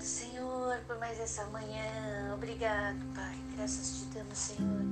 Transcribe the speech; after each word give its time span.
Obrigado, 0.00 0.02
Senhor, 0.02 0.78
por 0.86 0.98
mais 0.98 1.20
essa 1.20 1.44
manhã. 1.48 2.32
Obrigado, 2.32 2.98
Pai. 3.14 3.36
Graças 3.54 3.98
te 3.98 4.04
damos, 4.06 4.38
Senhor, 4.38 4.82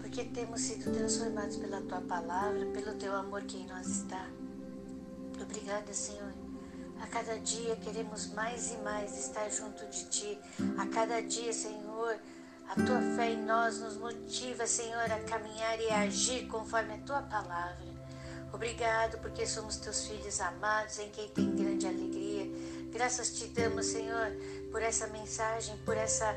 porque 0.00 0.24
temos 0.26 0.60
sido 0.60 0.92
transformados 0.92 1.56
pela 1.56 1.80
tua 1.80 2.00
palavra, 2.02 2.64
pelo 2.66 2.94
teu 2.94 3.16
amor 3.16 3.42
que 3.42 3.56
em 3.56 3.66
nós 3.66 3.88
está. 3.88 4.24
Obrigada, 5.42 5.92
Senhor. 5.92 6.32
A 7.02 7.06
cada 7.08 7.36
dia 7.40 7.74
queremos 7.76 8.32
mais 8.32 8.70
e 8.70 8.76
mais 8.76 9.18
estar 9.18 9.50
junto 9.50 9.84
de 9.86 10.04
ti. 10.04 10.38
A 10.78 10.86
cada 10.86 11.20
dia, 11.20 11.52
Senhor, 11.52 12.16
a 12.68 12.74
tua 12.76 13.00
fé 13.16 13.32
em 13.32 13.44
nós 13.44 13.80
nos 13.80 13.96
motiva, 13.96 14.68
Senhor, 14.68 15.10
a 15.10 15.18
caminhar 15.24 15.80
e 15.80 15.90
a 15.90 16.02
agir 16.02 16.46
conforme 16.46 16.94
a 16.94 16.98
tua 16.98 17.22
palavra. 17.22 17.88
Obrigado 18.52 19.18
porque 19.18 19.44
somos 19.44 19.78
teus 19.78 20.06
filhos 20.06 20.40
amados, 20.40 21.00
em 21.00 21.10
quem 21.10 21.28
tem 21.28 21.56
grande 21.56 21.88
alegria. 21.88 22.07
Graças 22.98 23.30
te 23.30 23.46
damos, 23.46 23.86
Senhor, 23.86 24.32
por 24.72 24.82
essa 24.82 25.06
mensagem, 25.06 25.76
por 25.84 25.96
essa 25.96 26.34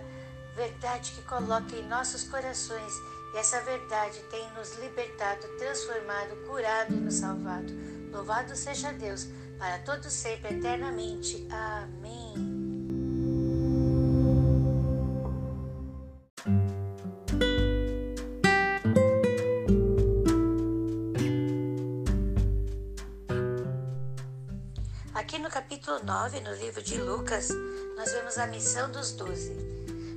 verdade 0.55 1.11
que 1.13 1.23
coloca 1.23 1.75
em 1.75 1.87
nossos 1.87 2.23
corações. 2.25 2.93
E 3.33 3.37
essa 3.39 3.59
verdade 3.61 4.19
tem 4.29 4.47
nos 4.53 4.77
libertado, 4.77 5.47
transformado, 5.57 6.35
curado 6.45 6.93
e 6.93 6.97
nos 6.97 7.15
salvado. 7.15 7.73
Louvado 8.11 8.55
seja 8.55 8.93
Deus, 8.93 9.25
para 9.57 9.79
todos 9.79 10.13
sempre, 10.13 10.53
eternamente. 10.53 11.47
Amém. 11.49 12.20
Capítulo 25.51 25.99
9, 26.01 26.39
no 26.39 26.53
livro 26.53 26.81
de 26.81 26.97
Lucas, 26.97 27.49
nós 27.97 28.09
vemos 28.13 28.37
a 28.37 28.47
missão 28.47 28.89
dos 28.89 29.11
doze. 29.11 29.51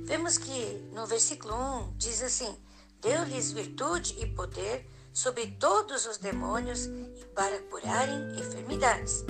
Vemos 0.05 0.37
que 0.37 0.89
no 0.93 1.05
versículo 1.05 1.53
1 1.53 1.97
diz 1.97 2.23
assim: 2.23 2.55
Deu-lhes 3.01 3.51
virtude 3.51 4.15
e 4.17 4.27
poder 4.27 4.89
sobre 5.11 5.47
todos 5.59 6.05
os 6.05 6.17
demônios 6.17 6.87
para 7.35 7.59
curarem 7.63 8.39
enfermidades. 8.39 9.25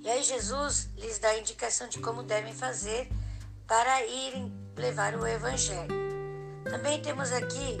E 0.00 0.08
aí 0.08 0.22
Jesus 0.22 0.88
lhes 0.96 1.18
dá 1.18 1.28
a 1.28 1.38
indicação 1.38 1.86
de 1.86 1.98
como 1.98 2.22
devem 2.22 2.54
fazer 2.54 3.10
para 3.66 4.02
irem 4.06 4.50
levar 4.76 5.14
o 5.14 5.26
evangelho. 5.26 5.92
Também 6.64 7.02
temos 7.02 7.32
aqui 7.32 7.76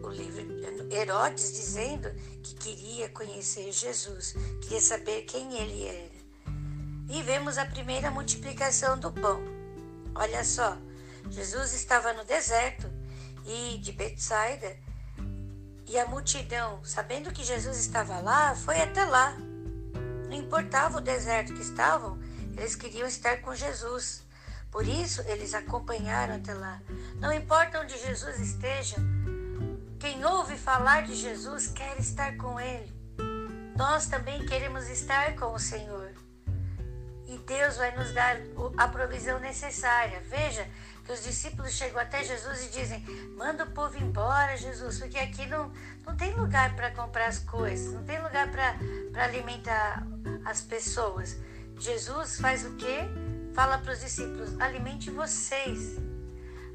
o 0.00 0.08
livro 0.08 0.48
Herodes 0.92 1.52
dizendo 1.52 2.08
que 2.40 2.54
queria 2.54 3.08
conhecer 3.08 3.72
Jesus, 3.72 4.36
queria 4.62 4.80
saber 4.80 5.22
quem 5.22 5.58
ele 5.58 5.86
era. 5.86 6.19
E 7.10 7.22
vemos 7.22 7.58
a 7.58 7.66
primeira 7.66 8.10
multiplicação 8.10 8.96
do 8.96 9.12
pão. 9.12 9.42
Olha 10.14 10.42
só, 10.44 10.78
Jesus 11.28 11.74
estava 11.74 12.12
no 12.12 12.24
deserto 12.24 12.90
e 13.44 13.76
de 13.78 13.92
Betsaida 13.92 14.76
e 15.88 15.98
a 15.98 16.06
multidão, 16.06 16.80
sabendo 16.84 17.32
que 17.32 17.42
Jesus 17.42 17.76
estava 17.76 18.20
lá, 18.20 18.54
foi 18.54 18.80
até 18.80 19.04
lá. 19.04 19.36
Não 20.28 20.32
importava 20.32 20.98
o 20.98 21.00
deserto 21.00 21.52
que 21.52 21.62
estavam, 21.62 22.16
eles 22.56 22.76
queriam 22.76 23.08
estar 23.08 23.40
com 23.40 23.54
Jesus. 23.56 24.24
Por 24.70 24.86
isso, 24.86 25.20
eles 25.22 25.52
acompanharam 25.52 26.36
até 26.36 26.54
lá. 26.54 26.80
Não 27.16 27.32
importa 27.32 27.80
onde 27.80 27.98
Jesus 27.98 28.38
esteja, 28.38 28.96
quem 29.98 30.24
ouve 30.24 30.56
falar 30.56 31.02
de 31.02 31.14
Jesus 31.16 31.66
quer 31.66 31.98
estar 31.98 32.36
com 32.36 32.60
Ele. 32.60 32.92
Nós 33.76 34.06
também 34.06 34.46
queremos 34.46 34.88
estar 34.88 35.34
com 35.34 35.52
o 35.52 35.58
Senhor. 35.58 36.09
E 37.30 37.38
Deus 37.38 37.76
vai 37.76 37.96
nos 37.96 38.12
dar 38.12 38.36
a 38.76 38.88
provisão 38.88 39.38
necessária. 39.38 40.20
Veja, 40.28 40.68
que 41.04 41.12
os 41.12 41.22
discípulos 41.22 41.70
chegam 41.70 42.00
até 42.00 42.24
Jesus 42.24 42.66
e 42.66 42.70
dizem: 42.70 43.04
manda 43.36 43.62
o 43.62 43.70
povo 43.70 43.96
embora, 43.98 44.56
Jesus, 44.56 44.98
porque 44.98 45.16
aqui 45.16 45.46
não, 45.46 45.72
não 46.04 46.16
tem 46.16 46.34
lugar 46.34 46.74
para 46.74 46.90
comprar 46.90 47.26
as 47.26 47.38
coisas, 47.38 47.94
não 47.94 48.02
tem 48.02 48.20
lugar 48.20 48.50
para 48.50 48.74
alimentar 49.22 50.04
as 50.44 50.60
pessoas. 50.62 51.36
Jesus 51.78 52.40
faz 52.40 52.66
o 52.66 52.74
quê? 52.74 53.02
Fala 53.54 53.78
para 53.78 53.92
os 53.92 54.00
discípulos: 54.00 54.60
alimente 54.60 55.08
vocês. 55.12 55.98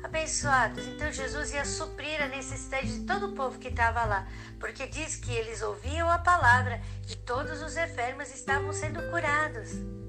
Abençoados. 0.01 0.87
Então 0.87 1.11
Jesus 1.11 1.51
ia 1.51 1.65
suprir 1.65 2.21
a 2.21 2.27
necessidade 2.29 2.99
de 2.99 3.05
todo 3.05 3.27
o 3.27 3.35
povo 3.35 3.59
que 3.59 3.67
estava 3.67 4.05
lá, 4.05 4.25
porque 4.57 4.87
diz 4.87 5.17
que 5.17 5.33
eles 5.33 5.61
ouviam 5.61 6.09
a 6.09 6.17
palavra 6.17 6.79
e 7.09 7.15
todos 7.17 7.61
os 7.61 7.75
enfermos 7.75 8.33
estavam 8.33 8.71
sendo 8.71 9.01
curados. 9.09 10.04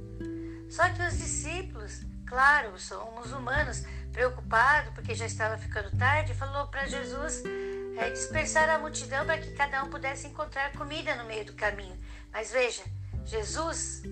Só 0.71 0.88
que 0.91 1.03
os 1.03 1.19
discípulos, 1.19 2.03
claro, 2.27 2.78
somos 2.78 3.32
humanos, 3.32 3.84
preocupado 4.12 4.93
porque 4.93 5.15
já 5.15 5.27
estava 5.27 5.59
ficando 5.59 5.91
tarde, 5.97 6.32
falou 6.32 6.66
para 6.69 6.87
Jesus 6.87 7.43
é, 7.99 8.10
dispersar 8.10 8.69
a 8.71 8.78
multidão 8.78 9.27
para 9.27 9.38
que 9.38 9.53
cada 9.53 9.84
um 9.84 9.91
pudesse 9.91 10.27
encontrar 10.27 10.72
comida 10.72 11.15
no 11.16 11.25
meio 11.25 11.44
do 11.44 11.53
caminho. 11.53 11.99
Mas 12.32 12.50
veja, 12.50 12.82
Jesus 13.27 14.03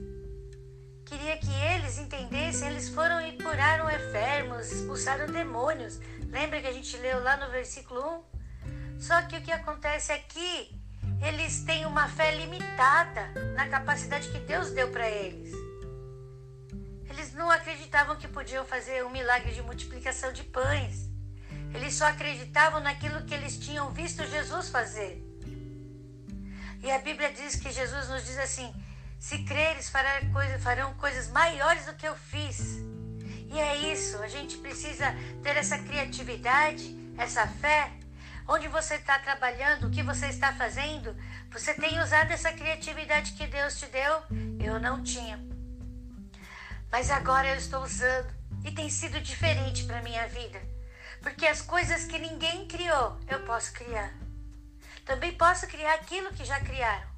queria 1.07 1.37
que 1.39 1.53
eles 1.53 1.99
entendessem, 1.99 2.69
eles 2.69 2.89
foram 2.89 3.21
e 3.27 3.37
curaram 3.37 3.91
enfermos, 3.91 4.73
expulsaram 4.73 5.27
demônios. 5.27 5.99
Lembra 6.29 6.61
que 6.61 6.67
a 6.67 6.73
gente 6.73 6.97
leu 6.99 7.23
lá 7.23 7.37
no 7.37 7.51
versículo 7.51 8.27
1? 8.97 9.01
Só 9.01 9.23
que 9.23 9.37
o 9.37 9.43
que 9.43 9.53
acontece 9.53 10.13
aqui, 10.13 10.79
eles 11.27 11.63
têm 11.65 11.87
uma 11.87 12.09
fé 12.09 12.35
limitada 12.35 13.29
na 13.55 13.69
capacidade 13.69 14.29
que 14.29 14.39
Deus 14.41 14.71
deu 14.71 14.91
para 14.91 15.09
eles. 15.09 15.64
Eles 17.15 17.33
não 17.33 17.49
acreditavam 17.49 18.17
que 18.17 18.27
podiam 18.27 18.65
fazer 18.65 19.05
um 19.05 19.09
milagre 19.09 19.53
de 19.55 19.63
multiplicação 19.63 20.33
de 20.33 20.43
pães. 20.43 21.09
Eles 21.73 21.95
só 21.95 22.07
acreditavam 22.07 22.81
naquilo 22.81 23.25
que 23.25 23.33
eles 23.33 23.57
tinham 23.57 23.93
visto 23.93 24.27
Jesus 24.27 24.69
fazer. 24.69 25.23
E 26.83 26.91
a 26.91 26.99
Bíblia 26.99 27.33
diz 27.33 27.55
que 27.55 27.71
Jesus 27.71 28.09
nos 28.09 28.27
diz 28.27 28.37
assim: 28.37 28.75
se 29.17 29.45
creres, 29.45 29.93
farão 30.61 30.93
coisas 30.95 31.29
maiores 31.29 31.87
do 31.87 31.95
que 31.95 32.07
eu 32.07 32.17
fiz. 32.17 32.81
E 33.49 33.61
é 33.61 33.77
isso, 33.93 34.19
a 34.19 34.27
gente 34.27 34.57
precisa 34.57 35.15
ter 35.41 35.57
essa 35.57 35.79
criatividade, 35.79 36.97
essa 37.17 37.47
fé. 37.47 37.93
Onde 38.49 38.67
você 38.67 38.97
está 38.97 39.21
trabalhando, 39.21 39.87
o 39.87 39.91
que 39.91 40.03
você 40.03 40.27
está 40.27 40.53
fazendo, 40.53 41.17
você 41.53 41.75
tem 41.75 42.01
usado 42.01 42.33
essa 42.33 42.53
criatividade 42.53 43.35
que 43.35 43.47
Deus 43.47 43.79
te 43.79 43.87
deu? 43.87 44.23
Eu 44.59 44.81
não 44.81 45.01
tinha. 45.01 45.54
Mas 46.95 47.11
agora 47.11 47.49
eu 47.49 47.57
estou 47.57 47.83
usando 47.83 48.33
e 48.65 48.71
tem 48.71 48.89
sido 48.89 49.21
diferente 49.21 49.83
para 49.83 50.01
minha 50.01 50.29
vida. 50.29 50.63
Porque 51.21 51.45
as 51.45 51.61
coisas 51.61 52.05
que 52.05 52.21
ninguém 52.21 52.69
criou, 52.69 53.19
eu 53.27 53.41
posso 53.41 53.73
criar. 53.73 54.15
Também 55.05 55.33
posso 55.33 55.67
criar 55.67 55.95
aquilo 55.95 56.33
que 56.33 56.45
já 56.45 56.61
criaram. 56.61 57.09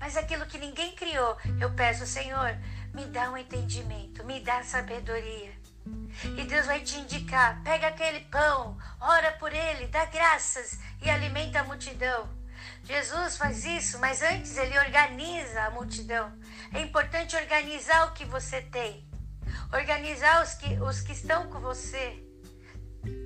Mas 0.00 0.16
aquilo 0.16 0.46
que 0.46 0.56
ninguém 0.56 0.96
criou, 0.96 1.36
eu 1.60 1.70
peço, 1.74 2.06
Senhor, 2.06 2.56
me 2.94 3.04
dá 3.08 3.30
um 3.30 3.36
entendimento, 3.36 4.24
me 4.24 4.40
dá 4.40 4.62
sabedoria. 4.62 5.52
E 6.38 6.44
Deus 6.44 6.64
vai 6.64 6.80
te 6.80 6.96
indicar: 6.96 7.62
pega 7.62 7.88
aquele 7.88 8.20
pão, 8.20 8.78
ora 8.98 9.32
por 9.32 9.52
ele, 9.52 9.86
dá 9.88 10.06
graças 10.06 10.78
e 11.02 11.10
alimenta 11.10 11.60
a 11.60 11.64
multidão. 11.64 12.26
Jesus 12.84 13.36
faz 13.36 13.66
isso, 13.66 13.98
mas 13.98 14.22
antes 14.22 14.56
ele 14.56 14.78
organiza 14.78 15.62
a 15.64 15.70
multidão. 15.72 16.32
É 16.72 16.80
importante 16.80 17.36
organizar 17.36 18.06
o 18.06 18.12
que 18.12 18.24
você 18.24 18.62
tem 18.62 19.05
organizar 19.72 20.42
os 20.42 20.54
que, 20.54 20.74
os 20.80 21.00
que 21.00 21.12
estão 21.12 21.48
com 21.48 21.60
você. 21.60 22.22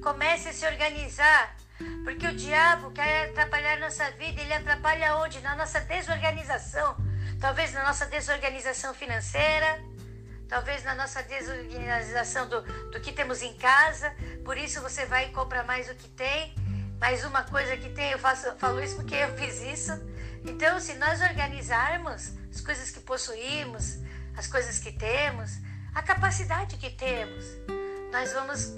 Comece 0.03 0.49
a 0.49 0.53
se 0.53 0.67
organizar, 0.67 1.57
porque 2.05 2.27
o 2.27 2.37
diabo 2.37 2.91
quer 2.91 3.31
atrapalhar 3.31 3.79
nossa 3.79 4.11
vida, 4.13 4.41
ele 4.41 4.53
atrapalha 4.53 5.17
onde? 5.17 5.41
Na 5.41 5.57
nossa 5.57 5.81
desorganização. 5.81 6.97
Talvez 7.41 7.73
na 7.73 7.85
nossa 7.85 8.05
desorganização 8.07 8.93
financeira, 8.93 9.83
talvez 10.49 10.85
na 10.85 10.95
nossa 10.95 11.23
desorganização 11.23 12.47
do, 12.49 12.61
do 12.91 13.01
que 13.01 13.13
temos 13.13 13.41
em 13.41 13.55
casa. 13.55 14.15
Por 14.45 14.59
isso 14.59 14.83
você 14.83 15.07
vai 15.07 15.27
e 15.27 15.33
compra 15.33 15.63
mais 15.63 15.89
o 15.89 15.95
que 15.95 16.09
tem. 16.09 16.55
Mais 17.01 17.25
uma 17.25 17.45
coisa 17.45 17.79
que 17.79 17.89
tem, 17.89 18.11
eu 18.11 18.19
faço, 18.19 18.55
falo 18.59 18.83
isso 18.83 18.97
porque 18.97 19.15
eu 19.15 19.35
fiz 19.39 19.63
isso. 19.63 19.93
Então, 20.45 20.79
se 20.79 20.95
nós 20.95 21.23
organizarmos 21.23 22.33
as 22.51 22.61
coisas 22.61 22.91
que 22.91 23.01
possuímos, 23.01 23.99
as 24.37 24.47
coisas 24.47 24.79
que 24.79 24.93
temos, 24.93 25.51
a 25.95 26.03
capacidade 26.03 26.77
que 26.77 26.91
temos, 26.91 27.45
nós 28.13 28.33
vamos 28.33 28.75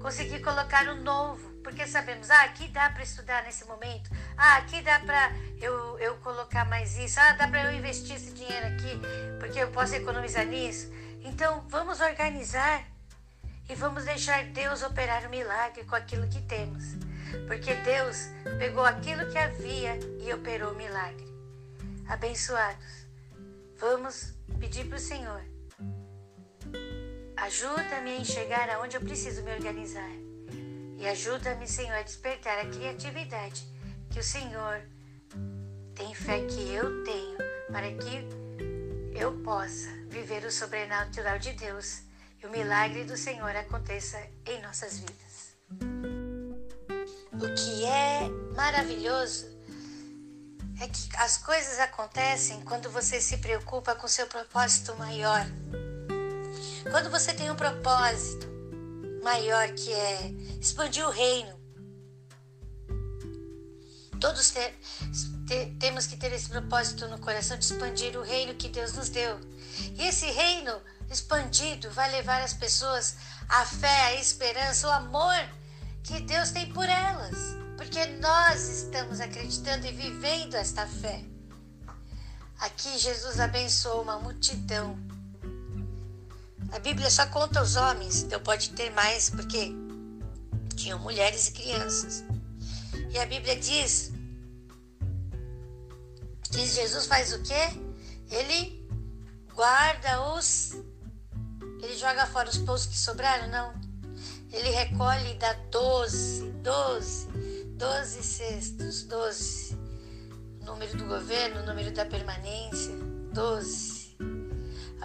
conseguir 0.00 0.40
colocar 0.40 0.86
o 0.88 0.96
novo, 0.96 1.50
porque 1.62 1.86
sabemos, 1.86 2.30
ah, 2.30 2.44
aqui 2.44 2.68
dá 2.68 2.90
para 2.90 3.02
estudar 3.02 3.42
nesse 3.44 3.64
momento, 3.66 4.10
ah, 4.36 4.56
aqui 4.56 4.82
dá 4.82 5.00
para 5.00 5.32
eu, 5.60 5.98
eu 5.98 6.16
colocar 6.16 6.64
mais 6.66 6.96
isso, 6.96 7.18
ah, 7.20 7.32
dá 7.32 7.48
para 7.48 7.64
eu 7.64 7.78
investir 7.78 8.16
esse 8.16 8.32
dinheiro 8.32 8.66
aqui, 8.66 9.00
porque 9.40 9.58
eu 9.58 9.70
posso 9.70 9.94
economizar 9.94 10.46
nisso. 10.46 10.92
Então, 11.22 11.64
vamos 11.68 12.00
organizar 12.00 12.84
e 13.68 13.74
vamos 13.74 14.04
deixar 14.04 14.44
Deus 14.44 14.82
operar 14.82 15.26
o 15.26 15.30
milagre 15.30 15.84
com 15.84 15.96
aquilo 15.96 16.28
que 16.28 16.42
temos, 16.42 16.84
porque 17.46 17.74
Deus 17.76 18.28
pegou 18.58 18.84
aquilo 18.84 19.30
que 19.30 19.38
havia 19.38 19.98
e 20.20 20.32
operou 20.34 20.72
o 20.72 20.76
milagre. 20.76 21.32
Abençoados, 22.08 23.06
vamos 23.78 24.34
pedir 24.60 24.86
para 24.86 24.96
o 24.96 25.00
Senhor 25.00 25.53
ajuda-me 27.36 28.10
a 28.10 28.16
enxergar 28.16 28.70
aonde 28.70 28.96
eu 28.96 29.00
preciso 29.00 29.42
me 29.42 29.52
organizar. 29.52 30.10
E 30.98 31.06
ajuda-me, 31.06 31.66
Senhor, 31.66 31.94
a 31.94 32.02
despertar 32.02 32.58
a 32.58 32.66
criatividade 32.66 33.66
que 34.10 34.20
o 34.20 34.22
Senhor 34.22 34.80
tem 35.94 36.14
fé 36.14 36.44
que 36.46 36.72
eu 36.72 37.04
tenho 37.04 37.38
para 37.70 37.92
que 37.92 38.44
eu 39.18 39.32
possa 39.42 39.88
viver 40.08 40.44
o 40.44 40.50
sobrenatural 40.50 41.38
de 41.38 41.52
Deus 41.52 42.02
e 42.42 42.46
o 42.46 42.50
milagre 42.50 43.04
do 43.04 43.16
Senhor 43.16 43.54
aconteça 43.56 44.18
em 44.46 44.60
nossas 44.62 44.98
vidas. 44.98 45.54
O 47.32 47.54
que 47.54 47.84
é 47.84 48.28
maravilhoso 48.54 49.54
é 50.80 50.88
que 50.88 51.16
as 51.16 51.38
coisas 51.38 51.78
acontecem 51.78 52.60
quando 52.62 52.90
você 52.90 53.20
se 53.20 53.38
preocupa 53.38 53.94
com 53.94 54.08
seu 54.08 54.26
propósito 54.26 54.94
maior. 54.96 55.46
Quando 56.90 57.10
você 57.10 57.32
tem 57.32 57.50
um 57.50 57.56
propósito 57.56 58.54
maior 59.24 59.68
que 59.72 59.90
é 59.92 60.30
expandir 60.60 61.04
o 61.06 61.10
reino. 61.10 61.58
Todos 64.20 64.50
te, 64.50 64.74
te, 65.46 65.76
temos 65.80 66.06
que 66.06 66.16
ter 66.16 66.30
esse 66.32 66.48
propósito 66.48 67.08
no 67.08 67.18
coração 67.18 67.58
de 67.58 67.64
expandir 67.64 68.16
o 68.18 68.22
reino 68.22 68.54
que 68.54 68.68
Deus 68.68 68.92
nos 68.92 69.08
deu. 69.08 69.40
E 69.94 70.02
esse 70.02 70.26
reino 70.26 70.72
expandido 71.10 71.90
vai 71.90 72.10
levar 72.10 72.42
as 72.42 72.52
pessoas 72.52 73.16
à 73.48 73.64
fé, 73.64 74.02
à 74.04 74.14
esperança, 74.14 74.86
o 74.88 74.90
amor 74.90 75.48
que 76.02 76.20
Deus 76.20 76.50
tem 76.50 76.70
por 76.72 76.88
elas, 76.88 77.56
porque 77.76 78.04
nós 78.20 78.68
estamos 78.68 79.20
acreditando 79.20 79.86
e 79.86 79.92
vivendo 79.92 80.54
esta 80.54 80.86
fé. 80.86 81.24
Aqui 82.58 82.98
Jesus 82.98 83.40
abençoou 83.40 84.02
uma 84.02 84.18
multidão. 84.18 84.98
A 86.74 86.80
Bíblia 86.80 87.08
só 87.08 87.24
conta 87.26 87.62
os 87.62 87.76
homens, 87.76 88.24
então 88.24 88.40
pode 88.40 88.70
ter 88.70 88.90
mais, 88.90 89.30
porque 89.30 89.72
tinham 90.74 90.98
mulheres 90.98 91.46
e 91.46 91.52
crianças. 91.52 92.24
E 93.10 93.16
a 93.16 93.24
Bíblia 93.24 93.54
diz 93.54 94.10
que 96.50 96.66
Jesus 96.66 97.06
faz 97.06 97.32
o 97.32 97.40
quê? 97.42 97.80
Ele 98.28 98.84
guarda 99.54 100.34
os. 100.34 100.72
Ele 101.80 101.96
joga 101.96 102.26
fora 102.26 102.50
os 102.50 102.58
pães 102.58 102.86
que 102.86 102.98
sobraram? 102.98 103.46
Não. 103.48 103.72
Ele 104.52 104.70
recolhe 104.70 105.30
e 105.30 105.34
dá 105.34 105.52
doze, 105.70 106.42
doze, 106.60 107.28
doze 107.76 108.20
cestos, 108.20 109.04
doze. 109.04 109.78
O 110.60 110.64
número 110.64 110.96
do 110.98 111.04
governo, 111.04 111.60
o 111.60 111.66
número 111.66 111.92
da 111.92 112.04
permanência, 112.04 112.96
doze. 113.32 113.93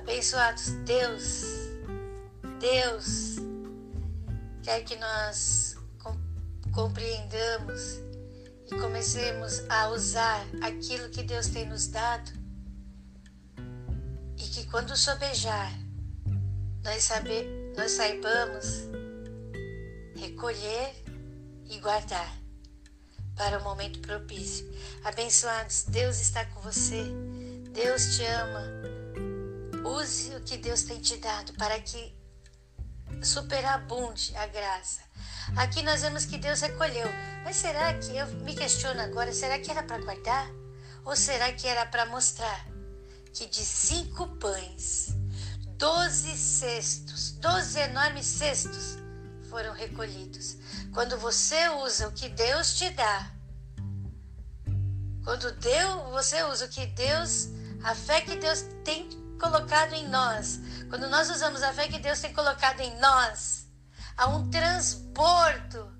Abençoados, 0.09 0.71
Deus, 0.85 1.43
Deus 2.59 3.35
quer 4.63 4.83
que 4.83 4.95
nós 4.95 5.77
compreendamos 6.73 7.99
e 8.65 8.75
comecemos 8.81 9.61
a 9.69 9.89
usar 9.89 10.47
aquilo 10.63 11.09
que 11.09 11.21
Deus 11.21 11.49
tem 11.49 11.67
nos 11.67 11.85
dado 11.89 12.31
e 14.35 14.41
que 14.41 14.65
quando 14.71 14.97
sobejar 14.97 15.71
nós, 16.83 17.03
saber, 17.03 17.71
nós 17.77 17.91
saibamos 17.91 18.85
recolher 20.15 20.91
e 21.69 21.79
guardar 21.79 22.35
para 23.35 23.59
o 23.59 23.63
momento 23.63 23.99
propício. 23.99 24.65
Abençoados, 25.03 25.83
Deus 25.83 26.19
está 26.19 26.45
com 26.45 26.61
você. 26.61 27.05
Deus 27.73 28.17
te 28.17 28.25
ama. 28.25 28.98
Use 29.83 30.35
o 30.35 30.41
que 30.41 30.57
Deus 30.57 30.83
tem 30.83 30.99
te 30.99 31.17
dado 31.17 31.53
para 31.53 31.79
que 31.79 32.13
superabunde 33.23 34.35
a 34.35 34.47
graça. 34.47 35.01
Aqui 35.55 35.81
nós 35.81 36.01
vemos 36.01 36.25
que 36.25 36.37
Deus 36.37 36.61
recolheu. 36.61 37.07
Mas 37.43 37.55
será 37.55 37.93
que, 37.93 38.15
eu 38.15 38.27
me 38.43 38.53
questiono 38.53 39.01
agora, 39.01 39.33
será 39.33 39.57
que 39.59 39.71
era 39.71 39.83
para 39.83 40.01
guardar? 40.03 40.49
Ou 41.05 41.15
será 41.15 41.51
que 41.53 41.67
era 41.67 41.85
para 41.85 42.05
mostrar 42.05 42.67
que 43.33 43.45
de 43.45 43.63
cinco 43.63 44.27
pães, 44.37 45.09
doze 45.77 46.35
cestos, 46.37 47.31
doze 47.33 47.79
enormes 47.79 48.25
cestos, 48.25 48.97
foram 49.49 49.73
recolhidos. 49.73 50.57
Quando 50.93 51.17
você 51.17 51.69
usa 51.69 52.07
o 52.07 52.11
que 52.11 52.29
Deus 52.29 52.75
te 52.75 52.89
dá, 52.91 53.31
quando 55.23 55.51
Deus, 55.53 56.09
você 56.11 56.43
usa 56.43 56.65
o 56.65 56.69
que 56.69 56.85
Deus, 56.87 57.49
a 57.83 57.95
fé 57.95 58.21
que 58.21 58.35
Deus 58.35 58.65
tem 58.83 59.07
colocado 59.39 59.93
em 59.93 60.07
nós, 60.07 60.59
quando 60.89 61.09
nós 61.09 61.29
usamos 61.29 61.63
a 61.63 61.73
fé 61.73 61.87
que 61.87 61.97
Deus 61.97 62.19
tem 62.19 62.33
colocado 62.33 62.81
em 62.81 62.99
nós, 62.99 63.65
há 64.17 64.27
um 64.27 64.49
transbordo 64.49 65.91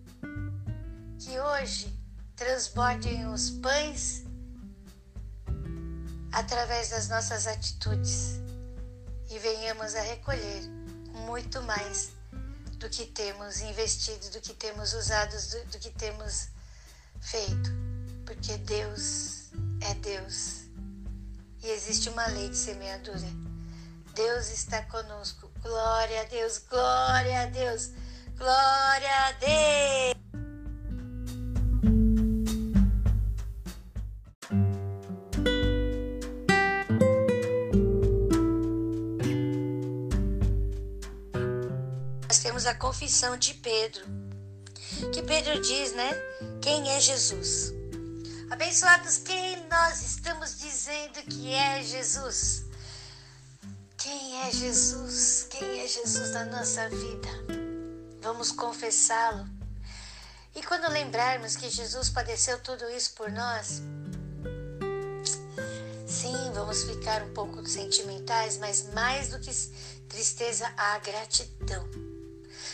que 1.17 1.39
hoje 1.39 1.97
transbordem 2.35 3.27
os 3.27 3.49
pães 3.49 4.25
através 6.31 6.89
das 6.89 7.07
nossas 7.07 7.47
atitudes. 7.47 8.39
E 9.29 9.37
venhamos 9.39 9.95
a 9.95 10.01
recolher 10.01 10.67
muito 11.13 11.61
mais 11.61 12.11
do 12.77 12.89
que 12.89 13.05
temos 13.05 13.61
investido, 13.61 14.29
do 14.31 14.41
que 14.41 14.53
temos 14.53 14.93
usado, 14.93 15.31
do, 15.31 15.71
do 15.71 15.79
que 15.79 15.91
temos 15.91 16.49
feito, 17.21 17.69
porque 18.25 18.57
Deus 18.57 19.51
é 19.81 19.93
Deus 19.95 20.58
e 21.63 21.69
existe 21.69 22.09
uma 22.09 22.25
lei 22.27 22.49
de 22.49 22.57
semeadura. 22.57 23.27
Deus 24.13 24.49
está 24.49 24.81
conosco. 24.83 25.49
Glória 25.61 26.21
a 26.21 26.25
Deus, 26.25 26.57
glória 26.69 27.41
a 27.41 27.45
Deus, 27.45 27.91
glória 28.37 29.27
a 29.27 29.31
Deus. 29.33 30.19
temos 42.59 42.65
a 42.65 42.75
confissão 42.75 43.37
de 43.37 43.53
Pedro, 43.53 44.03
que 45.13 45.21
Pedro 45.23 45.61
diz, 45.61 45.93
né? 45.93 46.11
Quem 46.61 46.89
é 46.89 46.99
Jesus? 46.99 47.78
Abençoados, 48.49 49.19
quem 49.19 49.67
nós 49.67 50.01
estamos 50.01 50.57
dizendo 50.57 51.21
que 51.29 51.53
é 51.53 51.83
Jesus? 51.83 52.65
Quem 53.95 54.41
é 54.41 54.51
Jesus? 54.51 55.45
Quem 55.51 55.81
é 55.81 55.87
Jesus 55.87 56.31
na 56.31 56.45
nossa 56.45 56.89
vida? 56.89 57.29
Vamos 58.21 58.51
confessá-lo. 58.51 59.47
E 60.55 60.63
quando 60.63 60.89
lembrarmos 60.89 61.55
que 61.55 61.69
Jesus 61.69 62.09
padeceu 62.09 62.59
tudo 62.59 62.89
isso 62.89 63.13
por 63.13 63.31
nós, 63.31 63.83
sim, 66.07 66.51
vamos 66.51 66.83
ficar 66.83 67.21
um 67.21 67.33
pouco 67.33 67.63
sentimentais, 67.67 68.57
mas 68.57 68.91
mais 68.93 69.29
do 69.29 69.39
que 69.39 69.51
tristeza, 70.07 70.71
a 70.75 70.97
gratidão 70.97 71.87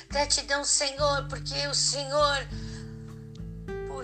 Gratidão, 0.09 0.63
Senhor, 0.63 1.27
porque 1.27 1.67
o 1.67 1.73
Senhor, 1.73 2.47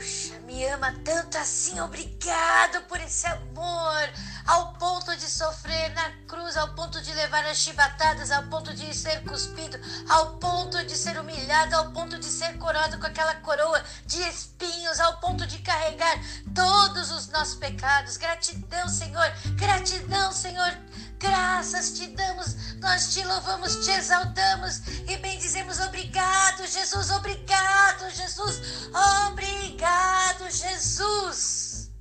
puxa, 0.01 0.39
me 0.47 0.65
ama 0.65 0.93
tanto 1.05 1.37
assim. 1.37 1.79
Obrigado 1.79 2.81
por 2.87 2.99
esse 2.99 3.27
amor, 3.27 4.09
ao 4.47 4.73
ponto 4.73 5.15
de 5.15 5.29
sofrer 5.29 5.93
na 5.93 6.09
cruz, 6.27 6.57
ao 6.57 6.73
ponto 6.73 6.99
de 7.01 7.13
levar 7.13 7.45
as 7.45 7.57
chibatadas, 7.57 8.31
ao 8.31 8.43
ponto 8.43 8.73
de 8.73 8.93
ser 8.95 9.23
cuspido, 9.23 9.79
ao 10.09 10.37
ponto 10.37 10.83
de 10.85 10.95
ser 10.95 11.19
humilhado, 11.19 11.75
ao 11.75 11.91
ponto 11.91 12.17
de 12.17 12.25
ser 12.25 12.57
coroado 12.57 12.97
com 12.97 13.05
aquela 13.05 13.35
coroa 13.35 13.83
de 14.07 14.21
espinhos, 14.23 14.99
ao 14.99 15.19
ponto 15.19 15.45
de 15.45 15.59
carregar 15.59 16.19
todos 16.55 17.11
os 17.11 17.27
nossos 17.27 17.55
pecados. 17.55 18.17
Gratidão, 18.17 18.89
Senhor, 18.89 19.31
gratidão, 19.55 20.31
Senhor 20.31 20.75
Graças 21.21 21.91
te 21.91 22.07
damos, 22.07 22.55
nós 22.79 23.13
te 23.13 23.23
louvamos, 23.23 23.85
te 23.85 23.91
exaltamos 23.91 24.81
e 25.07 25.17
bendizemos. 25.17 25.79
Obrigado, 25.79 26.65
Jesus, 26.65 27.11
obrigado, 27.11 28.09
Jesus, 28.09 28.89
obrigado, 29.29 30.49
Jesus, 30.49 31.91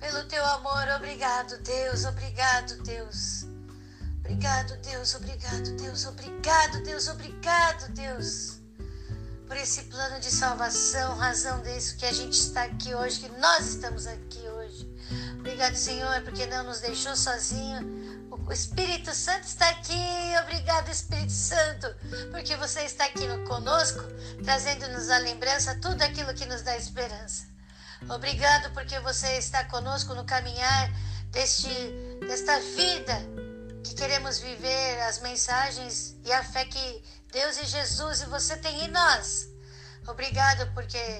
pelo 0.00 0.24
teu 0.24 0.44
amor. 0.44 0.84
Obrigado, 0.96 1.56
Deus, 1.58 2.04
obrigado, 2.04 2.82
Deus. 2.82 3.46
Obrigado, 4.18 4.76
Deus, 4.78 5.14
obrigado, 5.14 5.76
Deus, 5.76 6.04
obrigado, 6.04 6.82
Deus, 6.82 7.06
obrigado, 7.06 7.92
Deus, 7.92 8.60
por 9.46 9.56
esse 9.56 9.82
plano 9.84 10.18
de 10.18 10.32
salvação, 10.32 11.16
razão 11.16 11.62
disso 11.62 11.96
que 11.96 12.04
a 12.04 12.12
gente 12.12 12.36
está 12.36 12.64
aqui 12.64 12.92
hoje, 12.92 13.20
que 13.20 13.28
nós 13.38 13.68
estamos 13.68 14.08
aqui 14.08 14.40
hoje. 14.40 14.90
Obrigado, 15.38 15.76
Senhor, 15.76 16.20
porque 16.22 16.44
não 16.46 16.64
nos 16.64 16.80
deixou 16.80 17.14
sozinho 17.14 18.05
o 18.46 18.52
Espírito 18.52 19.14
Santo 19.14 19.44
está 19.44 19.68
aqui. 19.70 19.94
Obrigado, 20.42 20.90
Espírito 20.90 21.32
Santo, 21.32 21.86
porque 22.30 22.56
você 22.56 22.82
está 22.82 23.04
aqui 23.06 23.26
conosco, 23.46 24.02
trazendo-nos 24.44 25.10
a 25.10 25.18
lembrança 25.18 25.78
tudo 25.80 26.02
aquilo 26.02 26.34
que 26.34 26.46
nos 26.46 26.62
dá 26.62 26.76
esperança. 26.76 27.46
Obrigado 28.08 28.72
porque 28.72 28.98
você 29.00 29.38
está 29.38 29.64
conosco 29.64 30.14
no 30.14 30.24
caminhar 30.24 30.90
deste, 31.30 31.68
desta 32.26 32.58
vida 32.60 33.14
que 33.82 33.94
queremos 33.94 34.38
viver 34.38 35.00
as 35.02 35.20
mensagens 35.20 36.16
e 36.24 36.32
a 36.32 36.42
fé 36.42 36.64
que 36.64 37.04
Deus 37.32 37.58
e 37.58 37.66
Jesus 37.66 38.20
e 38.22 38.26
você 38.26 38.56
tem 38.56 38.84
em 38.84 38.88
nós. 38.88 39.48
Obrigado 40.06 40.72
porque 40.72 41.18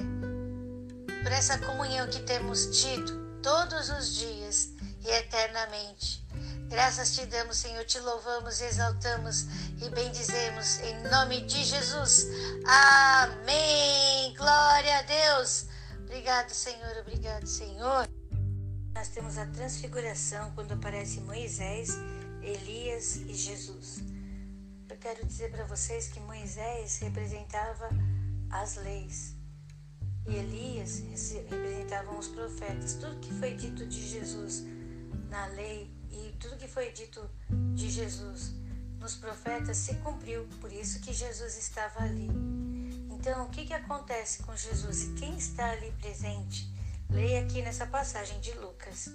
por 1.23 1.32
essa 1.32 1.58
comunhão 1.58 2.08
que 2.08 2.20
temos 2.20 2.66
tido 2.80 3.40
todos 3.42 3.88
os 3.90 4.14
dias 4.14 4.70
e 5.04 5.11
eternamente. 5.11 6.25
Graças 6.68 7.14
te 7.14 7.25
damos, 7.26 7.58
Senhor, 7.58 7.85
te 7.85 8.00
louvamos, 8.00 8.61
exaltamos 8.61 9.46
e 9.80 9.88
bendizemos 9.88 10.80
em 10.80 11.00
nome 11.08 11.42
de 11.42 11.64
Jesus. 11.64 12.26
Amém. 12.66 14.35
Glória 14.37 14.99
a 14.99 15.02
Deus. 15.02 15.66
Obrigado, 16.00 16.50
Senhor. 16.50 16.96
Obrigado, 16.99 17.46
Senhor. 17.46 18.08
Nós 18.94 19.08
temos 19.08 19.38
a 19.38 19.46
transfiguração 19.46 20.50
quando 20.56 20.73
aparece 20.73 21.20
Moisés, 21.20 21.90
Elias 22.42 23.14
e 23.14 23.32
Jesus. 23.32 23.99
Eu 24.88 24.96
quero 24.96 25.25
dizer 25.25 25.52
para 25.52 25.66
vocês 25.66 26.08
que 26.08 26.18
Moisés 26.18 26.99
representava 26.99 27.90
as 28.50 28.75
leis 28.75 29.37
e 30.26 30.35
Elias 30.35 30.99
representavam 31.49 32.18
os 32.18 32.26
profetas. 32.26 32.94
Tudo 32.94 33.20
que 33.20 33.32
foi 33.35 33.54
dito 33.54 33.87
de 33.87 34.08
Jesus 34.08 34.64
na 35.28 35.47
lei 35.47 35.90
e 36.11 36.35
tudo 36.40 36.56
que 36.56 36.68
foi 36.68 36.90
dito 36.92 37.28
de 37.75 37.90
Jesus 37.90 38.54
nos 38.99 39.14
profetas 39.14 39.76
se 39.76 39.95
cumpriu, 39.97 40.49
por 40.61 40.73
isso 40.73 41.00
que 41.00 41.12
Jesus 41.12 41.56
estava 41.56 42.00
ali. 42.00 42.28
Então, 43.11 43.47
o 43.47 43.50
que, 43.50 43.66
que 43.66 43.75
acontece 43.75 44.42
com 44.42 44.56
Jesus 44.56 45.04
e 45.04 45.14
quem 45.14 45.37
está 45.37 45.71
ali 45.71 45.92
presente? 46.00 46.68
Leia 47.11 47.40
aqui 47.42 47.62
nessa 47.62 47.87
passagem 47.87 48.40
de 48.40 48.52
Lucas. 48.52 49.11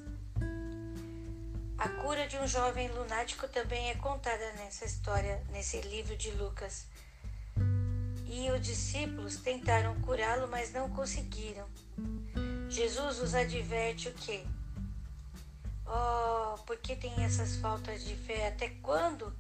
A 1.78 1.90
cura 1.90 2.28
de 2.28 2.38
um 2.38 2.48
jovem 2.48 2.90
lunático 2.90 3.48
também 3.48 3.90
é 3.90 3.96
contada 3.96 4.52
nessa 4.54 4.86
história, 4.86 5.44
nesse 5.50 5.82
livro 5.82 6.16
de 6.16 6.30
Lucas. 6.32 6.86
E 8.28 8.52
os 8.52 8.62
discípulos 8.62 9.38
tentaram 9.38 10.00
curá-lo, 10.02 10.48
mas 10.48 10.72
não 10.72 10.90
conseguiram. 10.90 11.68
Jesus 12.70 13.20
os 13.20 13.34
adverte 13.34 14.10
o 14.10 14.14
quê? 14.14 14.46
Oh, 15.94 16.58
por 16.60 16.78
que 16.78 16.96
tem 16.96 17.12
essas 17.22 17.58
faltas 17.58 18.06
de 18.06 18.16
fé? 18.16 18.48
Até 18.48 18.70
quando 18.82 19.36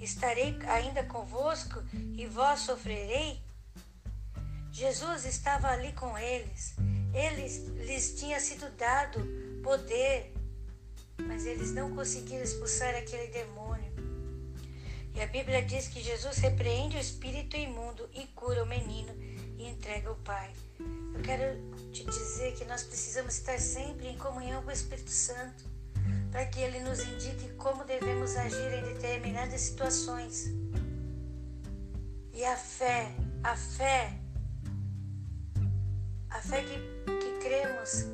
estarei 0.00 0.58
ainda 0.66 1.04
convosco 1.04 1.82
e 2.16 2.26
vós 2.26 2.60
sofrerei? 2.60 3.42
Jesus 4.70 5.26
estava 5.26 5.68
ali 5.68 5.92
com 5.92 6.16
eles. 6.16 6.74
Eles 7.12 7.66
lhes 7.86 8.18
tinha 8.18 8.40
sido 8.40 8.70
dado 8.70 9.20
poder, 9.62 10.32
mas 11.26 11.44
eles 11.44 11.74
não 11.74 11.94
conseguiram 11.94 12.42
expulsar 12.42 12.94
aquele 12.94 13.30
demônio. 13.30 13.92
E 15.14 15.20
a 15.20 15.26
Bíblia 15.26 15.62
diz 15.62 15.88
que 15.88 16.02
Jesus 16.02 16.38
repreende 16.38 16.96
o 16.96 17.00
espírito 17.00 17.54
imundo 17.54 18.08
e 18.14 18.26
cura 18.28 18.64
o 18.64 18.66
menino 18.66 19.12
e 19.58 19.68
entrega 19.68 20.08
ao 20.08 20.16
Pai. 20.16 20.54
Eu 21.14 21.20
quero 21.20 21.60
te 21.92 22.02
dizer 22.06 22.54
que 22.54 22.64
nós 22.64 22.82
precisamos 22.82 23.36
estar 23.36 23.60
sempre 23.60 24.08
em 24.08 24.16
comunhão 24.16 24.62
com 24.62 24.70
o 24.70 24.72
Espírito 24.72 25.10
Santo 25.10 25.71
para 26.32 26.46
que 26.46 26.60
ele 26.60 26.80
nos 26.80 27.00
indique 27.00 27.50
como 27.58 27.84
devemos 27.84 28.34
agir 28.36 28.72
em 28.72 28.82
determinadas 28.94 29.60
situações. 29.60 30.46
E 32.32 32.42
a 32.42 32.56
fé, 32.56 33.14
a 33.44 33.54
fé, 33.54 34.18
a 36.30 36.40
fé 36.40 36.62
que, 36.62 36.78
que 37.20 37.38
cremos, 37.42 38.06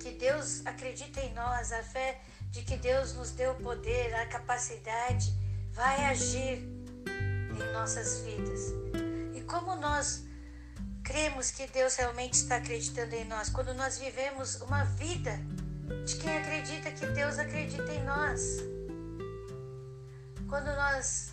que 0.00 0.12
Deus 0.12 0.64
acredita 0.64 1.20
em 1.20 1.34
nós, 1.34 1.70
a 1.70 1.82
fé 1.82 2.18
de 2.50 2.62
que 2.62 2.78
Deus 2.78 3.12
nos 3.12 3.32
deu 3.32 3.52
o 3.52 3.56
poder, 3.56 4.14
a 4.14 4.26
capacidade, 4.26 5.30
vai 5.72 6.06
agir 6.06 6.66
em 7.06 7.72
nossas 7.74 8.20
vidas. 8.20 8.72
E 9.34 9.42
como 9.42 9.76
nós 9.76 10.24
cremos 11.02 11.50
que 11.50 11.66
Deus 11.66 11.96
realmente 11.96 12.32
está 12.32 12.56
acreditando 12.56 13.14
em 13.14 13.26
nós, 13.26 13.50
quando 13.50 13.74
nós 13.74 13.98
vivemos 13.98 14.62
uma 14.62 14.84
vida 14.84 15.38
de 16.04 16.16
quem 16.16 16.36
acredita 16.36 16.90
que 16.90 17.06
Deus 17.06 17.38
acredita 17.38 17.92
em 17.92 18.04
nós. 18.04 18.40
Quando 20.48 20.66
nós 20.66 21.32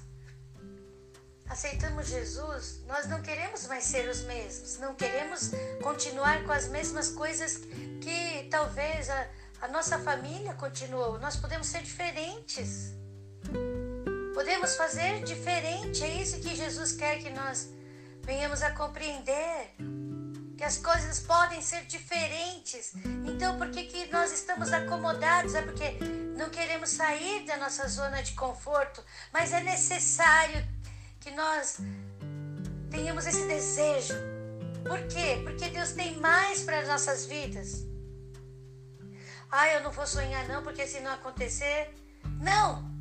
aceitamos 1.47 2.07
Jesus, 2.07 2.81
nós 2.87 3.07
não 3.07 3.21
queremos 3.21 3.67
mais 3.67 3.83
ser 3.83 4.09
os 4.09 4.21
mesmos, 4.23 4.77
não 4.79 4.95
queremos 4.95 5.51
continuar 5.83 6.43
com 6.43 6.51
as 6.51 6.67
mesmas 6.69 7.09
coisas 7.09 7.57
que 8.01 8.47
talvez 8.49 9.09
a, 9.09 9.27
a 9.61 9.67
nossa 9.67 9.99
família 9.99 10.53
continuou. 10.53 11.19
Nós 11.19 11.35
podemos 11.35 11.67
ser 11.67 11.83
diferentes. 11.83 12.93
Podemos 14.33 14.75
fazer 14.75 15.23
diferente. 15.23 16.03
É 16.03 16.21
isso 16.21 16.39
que 16.39 16.55
Jesus 16.55 16.93
quer 16.93 17.19
que 17.19 17.29
nós 17.29 17.69
venhamos 18.23 18.61
a 18.61 18.71
compreender 18.71 19.75
que 20.57 20.63
as 20.63 20.77
coisas 20.77 21.19
podem 21.19 21.61
ser 21.61 21.85
diferentes. 21.85 22.93
Então, 23.41 23.57
por 23.57 23.71
que, 23.71 23.85
que 23.85 24.05
nós 24.11 24.31
estamos 24.31 24.71
acomodados? 24.71 25.55
É 25.55 25.63
porque 25.63 25.97
não 26.37 26.51
queremos 26.51 26.91
sair 26.91 27.43
da 27.43 27.57
nossa 27.57 27.87
zona 27.87 28.21
de 28.21 28.33
conforto, 28.33 29.03
mas 29.33 29.51
é 29.51 29.63
necessário 29.63 30.63
que 31.19 31.31
nós 31.31 31.79
tenhamos 32.91 33.25
esse 33.25 33.47
desejo. 33.47 34.13
Por 34.87 34.99
quê? 35.07 35.41
Porque 35.41 35.69
Deus 35.69 35.93
tem 35.93 36.19
mais 36.19 36.61
para 36.61 36.81
as 36.81 36.87
nossas 36.87 37.25
vidas. 37.25 37.83
Ah, 39.49 39.67
eu 39.69 39.81
não 39.81 39.91
vou 39.91 40.05
sonhar 40.05 40.47
não, 40.47 40.61
porque 40.61 40.85
se 40.85 40.99
não 40.99 41.11
acontecer, 41.11 41.95
não. 42.39 42.91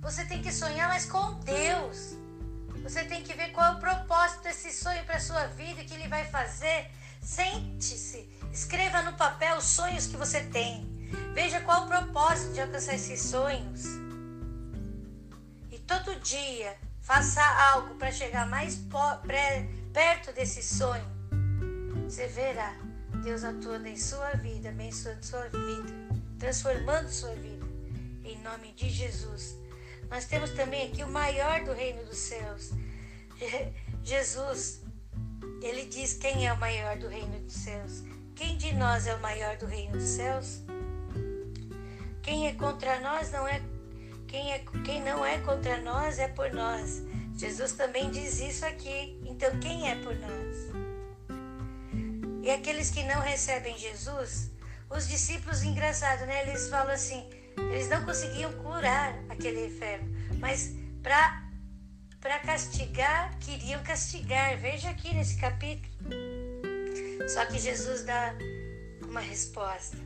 Você 0.00 0.24
tem 0.26 0.40
que 0.40 0.52
sonhar, 0.52 0.88
mas 0.88 1.06
com 1.06 1.40
Deus. 1.40 2.14
Você 2.84 3.02
tem 3.02 3.24
que 3.24 3.34
ver 3.34 3.50
qual 3.50 3.72
é 3.72 3.76
o 3.76 3.80
propósito 3.80 4.44
desse 4.44 4.72
sonho 4.72 5.04
para 5.04 5.18
sua 5.18 5.48
vida, 5.48 5.82
que 5.82 5.94
ele 5.94 6.06
vai 6.06 6.24
fazer 6.24 6.88
Sente-se, 7.22 8.28
escreva 8.52 9.02
no 9.02 9.14
papel 9.14 9.56
os 9.56 9.64
sonhos 9.64 10.06
que 10.06 10.16
você 10.16 10.42
tem. 10.44 10.86
Veja 11.34 11.60
qual 11.60 11.84
o 11.84 11.88
propósito 11.88 12.54
de 12.54 12.60
alcançar 12.60 12.94
esses 12.94 13.20
sonhos. 13.20 13.84
E 15.70 15.78
todo 15.78 16.18
dia 16.20 16.76
faça 17.00 17.42
algo 17.72 17.94
para 17.94 18.10
chegar 18.10 18.46
mais 18.46 18.80
perto 19.92 20.32
desse 20.32 20.62
sonho. 20.62 21.04
Você 22.04 22.26
verá 22.28 22.74
Deus 23.22 23.44
atuando 23.44 23.86
em 23.86 23.96
sua 23.96 24.30
vida, 24.32 24.70
abençoando 24.70 25.24
sua 25.24 25.44
vida, 25.48 25.92
transformando 26.38 27.08
sua 27.08 27.34
vida. 27.34 27.66
Em 28.24 28.38
nome 28.42 28.72
de 28.72 28.90
Jesus. 28.90 29.56
Nós 30.10 30.24
temos 30.24 30.50
também 30.50 30.88
aqui 30.88 31.02
o 31.02 31.08
maior 31.08 31.64
do 31.64 31.72
reino 31.72 32.04
dos 32.04 32.18
céus. 32.18 32.70
Jesus 34.02 34.82
ele 35.62 35.86
diz 35.86 36.14
quem 36.14 36.46
é 36.46 36.52
o 36.52 36.58
maior 36.58 36.96
do 36.98 37.08
reino 37.08 37.38
dos 37.40 37.52
céus. 37.52 38.02
Nós 38.78 39.08
é 39.08 39.14
o 39.16 39.20
maior 39.20 39.56
do 39.56 39.66
reino 39.66 39.94
dos 39.94 40.04
céus? 40.04 40.60
Quem 42.22 42.46
é 42.46 42.54
contra 42.54 43.00
nós 43.00 43.32
não 43.32 43.46
é 43.46 43.60
quem, 44.28 44.52
é, 44.52 44.62
quem 44.84 45.02
não 45.02 45.26
é 45.26 45.38
contra 45.38 45.80
nós 45.80 46.20
é 46.20 46.28
por 46.28 46.52
nós. 46.52 47.02
Jesus 47.34 47.72
também 47.72 48.08
diz 48.12 48.38
isso 48.38 48.64
aqui. 48.64 49.20
Então, 49.26 49.58
quem 49.58 49.90
é 49.90 49.96
por 49.96 50.14
nós? 50.14 50.56
E 52.40 52.50
aqueles 52.50 52.90
que 52.90 53.02
não 53.02 53.20
recebem 53.20 53.76
Jesus, 53.76 54.52
os 54.88 55.08
discípulos, 55.08 55.64
engraçado, 55.64 56.24
né? 56.26 56.48
Eles 56.48 56.68
falam 56.68 56.92
assim: 56.92 57.28
eles 57.56 57.88
não 57.88 58.04
conseguiam 58.04 58.52
curar 58.62 59.18
aquele 59.28 59.66
enfermo, 59.66 60.08
mas 60.38 60.72
para 61.02 62.38
castigar, 62.44 63.36
queriam 63.40 63.82
castigar. 63.82 64.56
Veja 64.56 64.90
aqui 64.90 65.12
nesse 65.12 65.36
capítulo. 65.36 65.98
Só 67.28 67.44
que 67.46 67.58
Jesus 67.58 68.04
dá 68.04 68.34
uma 69.08 69.20
resposta. 69.20 69.96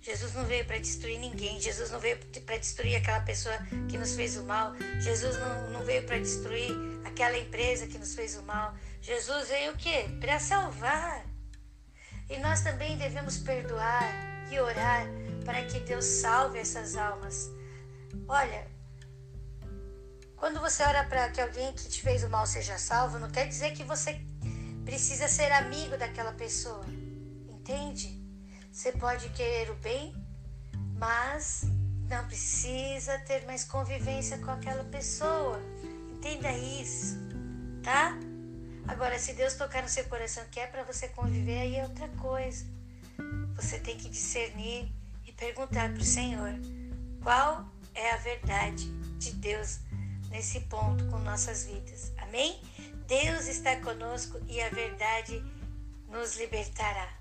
Jesus 0.00 0.32
não 0.32 0.44
veio 0.44 0.64
para 0.64 0.78
destruir 0.78 1.18
ninguém. 1.18 1.60
Jesus 1.60 1.90
não 1.90 2.00
veio 2.00 2.18
para 2.46 2.56
destruir 2.56 2.96
aquela 2.96 3.20
pessoa 3.20 3.54
que 3.90 3.98
nos 3.98 4.14
fez 4.14 4.36
o 4.36 4.44
mal. 4.44 4.72
Jesus 5.00 5.36
não, 5.36 5.70
não 5.70 5.84
veio 5.84 6.04
para 6.04 6.18
destruir 6.18 6.70
aquela 7.04 7.36
empresa 7.36 7.86
que 7.86 7.98
nos 7.98 8.14
fez 8.14 8.36
o 8.36 8.42
mal. 8.42 8.74
Jesus 9.02 9.48
veio 9.48 9.72
o 9.72 9.76
quê? 9.76 10.06
Para 10.20 10.38
salvar. 10.38 11.26
E 12.30 12.38
nós 12.38 12.62
também 12.62 12.96
devemos 12.96 13.38
perdoar 13.38 14.04
e 14.50 14.58
orar 14.60 15.06
para 15.44 15.64
que 15.64 15.80
Deus 15.80 16.04
salve 16.04 16.58
essas 16.58 16.96
almas. 16.96 17.50
Olha, 18.26 18.66
quando 20.36 20.60
você 20.60 20.82
ora 20.84 21.04
para 21.04 21.28
que 21.30 21.40
alguém 21.40 21.72
que 21.72 21.88
te 21.88 22.00
fez 22.00 22.22
o 22.22 22.30
mal 22.30 22.46
seja 22.46 22.78
salvo, 22.78 23.18
não 23.18 23.30
quer 23.30 23.48
dizer 23.48 23.72
que 23.72 23.82
você 23.82 24.20
precisa 24.84 25.28
ser 25.28 25.50
amigo 25.52 25.98
daquela 25.98 26.32
pessoa. 26.32 26.84
Entende? 27.68 28.18
Você 28.72 28.92
pode 28.92 29.28
querer 29.28 29.70
o 29.70 29.74
bem, 29.74 30.14
mas 30.96 31.64
não 32.08 32.26
precisa 32.26 33.18
ter 33.18 33.44
mais 33.44 33.62
convivência 33.62 34.38
com 34.38 34.50
aquela 34.50 34.84
pessoa. 34.84 35.60
Entenda 36.10 36.50
isso, 36.50 37.18
tá? 37.82 38.18
Agora, 38.86 39.18
se 39.18 39.34
Deus 39.34 39.52
tocar 39.52 39.82
no 39.82 39.88
seu 39.90 40.04
coração 40.04 40.42
que 40.50 40.58
é 40.58 40.66
para 40.66 40.82
você 40.82 41.08
conviver, 41.08 41.60
aí 41.60 41.76
é 41.76 41.82
outra 41.82 42.08
coisa. 42.16 42.64
Você 43.56 43.78
tem 43.78 43.98
que 43.98 44.08
discernir 44.08 44.90
e 45.26 45.32
perguntar 45.32 45.92
para 45.92 46.00
o 46.00 46.06
Senhor 46.06 46.54
qual 47.22 47.68
é 47.94 48.12
a 48.12 48.16
verdade 48.16 48.90
de 49.18 49.32
Deus 49.32 49.80
nesse 50.30 50.60
ponto 50.60 51.04
com 51.08 51.18
nossas 51.18 51.66
vidas. 51.66 52.12
Amém? 52.16 52.62
Deus 53.06 53.46
está 53.46 53.76
conosco 53.76 54.40
e 54.48 54.58
a 54.58 54.70
verdade 54.70 55.44
nos 56.08 56.38
libertará. 56.38 57.17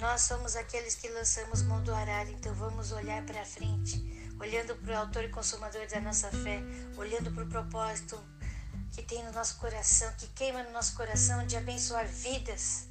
Nós 0.00 0.20
somos 0.22 0.54
aqueles 0.54 0.94
que 0.94 1.08
lançamos 1.08 1.62
mão 1.62 1.82
do 1.82 1.92
arado, 1.92 2.30
então 2.30 2.54
vamos 2.54 2.92
olhar 2.92 3.20
para 3.26 3.44
frente, 3.44 4.00
olhando 4.38 4.76
para 4.76 4.92
o 4.92 4.96
autor 4.96 5.24
e 5.24 5.28
consumador 5.28 5.88
da 5.88 6.00
nossa 6.00 6.30
fé, 6.30 6.62
olhando 6.96 7.32
para 7.32 7.42
o 7.42 7.48
propósito 7.48 8.16
que 8.92 9.02
tem 9.02 9.24
no 9.24 9.32
nosso 9.32 9.58
coração, 9.58 10.12
que 10.16 10.28
queima 10.28 10.62
no 10.62 10.70
nosso 10.70 10.94
coração 10.94 11.44
de 11.46 11.56
abençoar 11.56 12.06
vidas, 12.06 12.88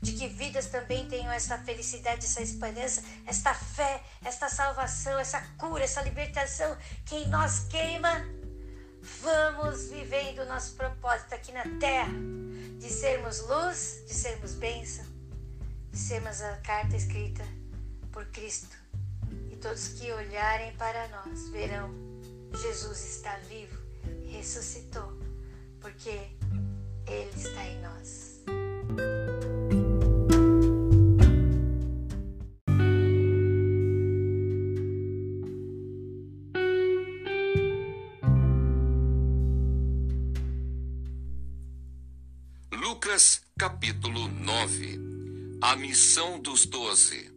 de 0.00 0.12
que 0.12 0.26
vidas 0.26 0.66
também 0.66 1.06
tenham 1.06 1.30
essa 1.30 1.58
felicidade, 1.58 2.24
essa 2.24 2.40
esperança, 2.40 3.02
esta 3.26 3.52
fé, 3.52 4.02
esta 4.24 4.48
salvação, 4.48 5.18
essa 5.18 5.42
cura, 5.58 5.84
essa 5.84 6.00
libertação 6.00 6.76
que 7.04 7.16
em 7.16 7.28
nós 7.28 7.66
queima. 7.68 8.26
Vamos 9.20 9.88
vivendo 9.88 10.40
o 10.40 10.46
nosso 10.46 10.74
propósito 10.76 11.34
aqui 11.34 11.52
na 11.52 11.64
terra, 11.78 12.12
de 12.78 12.90
sermos 12.90 13.40
luz, 13.40 14.02
de 14.06 14.14
sermos 14.14 14.54
bênção, 14.54 15.17
sermos 15.92 16.40
a 16.42 16.56
carta 16.58 16.96
escrita 16.96 17.44
por 18.12 18.24
Cristo. 18.26 18.76
E 19.50 19.56
todos 19.56 19.88
que 19.88 20.12
olharem 20.12 20.74
para 20.76 21.08
nós 21.08 21.48
verão: 21.50 21.90
Jesus 22.52 23.16
está 23.16 23.36
vivo, 23.48 23.78
ressuscitou 24.30 25.18
porque 25.80 26.30
Ele 27.06 27.30
está 27.34 27.64
em 27.64 27.80
nós. 27.80 28.38
Lucas 42.72 43.42
capítulo 43.56 44.28
9 44.28 45.07
A 45.60 45.74
missão 45.74 46.38
dos 46.38 46.64
doze 46.64 47.32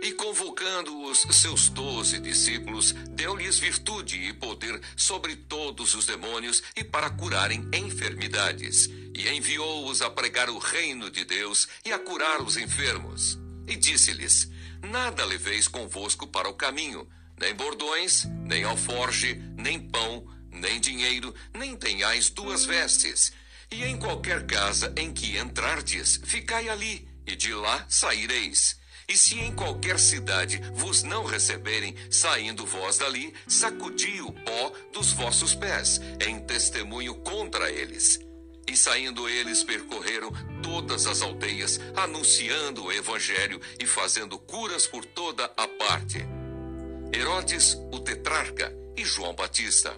e 0.00 0.12
convocando 0.12 1.02
os 1.02 1.22
seus 1.32 1.68
doze 1.68 2.20
discípulos, 2.20 2.92
deu-lhes 3.10 3.58
virtude 3.58 4.16
e 4.16 4.32
poder 4.32 4.80
sobre 4.96 5.34
todos 5.34 5.94
os 5.94 6.06
demônios 6.06 6.62
e 6.76 6.84
para 6.84 7.10
curarem 7.10 7.68
enfermidades. 7.74 8.88
E 9.12 9.28
enviou-os 9.28 10.00
a 10.02 10.08
pregar 10.08 10.48
o 10.48 10.58
reino 10.58 11.10
de 11.10 11.24
Deus 11.24 11.66
e 11.84 11.92
a 11.92 11.98
curar 11.98 12.40
os 12.40 12.56
enfermos. 12.56 13.36
E 13.66 13.74
disse-lhes: 13.74 14.48
Nada 14.80 15.24
leveis 15.24 15.66
convosco 15.66 16.28
para 16.28 16.48
o 16.48 16.54
caminho, 16.54 17.08
nem 17.36 17.52
bordões, 17.52 18.26
nem 18.44 18.62
alforge, 18.62 19.42
nem 19.56 19.80
pão, 19.80 20.24
nem 20.52 20.80
dinheiro, 20.80 21.34
nem 21.52 21.74
tenhais 21.74 22.30
duas 22.30 22.64
vestes. 22.64 23.32
E 23.72 23.82
em 23.82 23.98
qualquer 23.98 24.46
casa 24.46 24.94
em 24.96 25.12
que 25.12 25.36
entrardes, 25.36 26.20
ficai 26.22 26.68
ali, 26.68 27.15
e 27.26 27.34
de 27.34 27.52
lá 27.54 27.84
saireis. 27.88 28.76
E 29.08 29.16
se 29.16 29.38
em 29.38 29.52
qualquer 29.54 29.98
cidade 29.98 30.60
vos 30.74 31.02
não 31.02 31.24
receberem, 31.24 31.94
saindo 32.10 32.66
vós 32.66 32.98
dali, 32.98 33.32
sacudi 33.46 34.20
o 34.20 34.32
pó 34.32 34.72
dos 34.92 35.12
vossos 35.12 35.54
pés, 35.54 36.00
em 36.26 36.40
testemunho 36.40 37.14
contra 37.16 37.70
eles. 37.70 38.18
E 38.66 38.76
saindo 38.76 39.28
eles 39.28 39.62
percorreram 39.62 40.32
todas 40.60 41.06
as 41.06 41.22
aldeias, 41.22 41.80
anunciando 41.94 42.84
o 42.84 42.92
evangelho 42.92 43.60
e 43.78 43.86
fazendo 43.86 44.38
curas 44.38 44.88
por 44.88 45.04
toda 45.04 45.44
a 45.44 45.68
parte. 45.68 46.18
Herodes, 47.12 47.74
o 47.92 48.00
tetrarca, 48.00 48.74
e 48.96 49.04
João 49.04 49.34
Batista. 49.34 49.94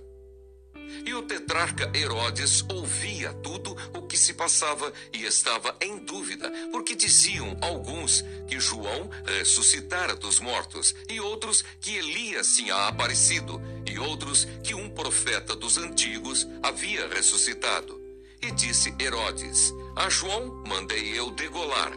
E 1.08 1.14
o 1.14 1.22
tetrarca 1.22 1.90
Herodes 1.94 2.62
ouvia 2.70 3.32
tudo 3.32 3.74
o 3.94 4.02
que 4.02 4.14
se 4.14 4.34
passava 4.34 4.92
e 5.10 5.24
estava 5.24 5.74
em 5.80 5.96
dúvida, 5.96 6.52
porque 6.70 6.94
diziam 6.94 7.56
alguns 7.62 8.22
que 8.46 8.60
João 8.60 9.08
ressuscitara 9.24 10.14
dos 10.14 10.38
mortos, 10.38 10.94
e 11.08 11.18
outros 11.18 11.64
que 11.80 11.96
Elias 11.96 12.54
tinha 12.54 12.88
aparecido, 12.88 13.58
e 13.86 13.98
outros 13.98 14.46
que 14.62 14.74
um 14.74 14.90
profeta 14.90 15.56
dos 15.56 15.78
antigos 15.78 16.46
havia 16.62 17.08
ressuscitado. 17.08 17.98
E 18.42 18.50
disse 18.50 18.94
Herodes: 19.00 19.72
A 19.96 20.10
João 20.10 20.62
mandei 20.66 21.18
eu 21.18 21.30
degolar. 21.30 21.90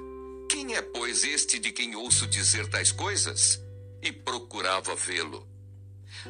Quem 0.50 0.74
é, 0.74 0.82
pois, 0.82 1.26
este 1.26 1.60
de 1.60 1.74
quem 1.74 1.98
ouço 1.98 2.26
dizer 2.28 2.66
tais 2.70 2.94
coisas? 2.94 3.60
E 4.02 4.10
procurava 4.10 4.96
vê-lo 4.96 5.51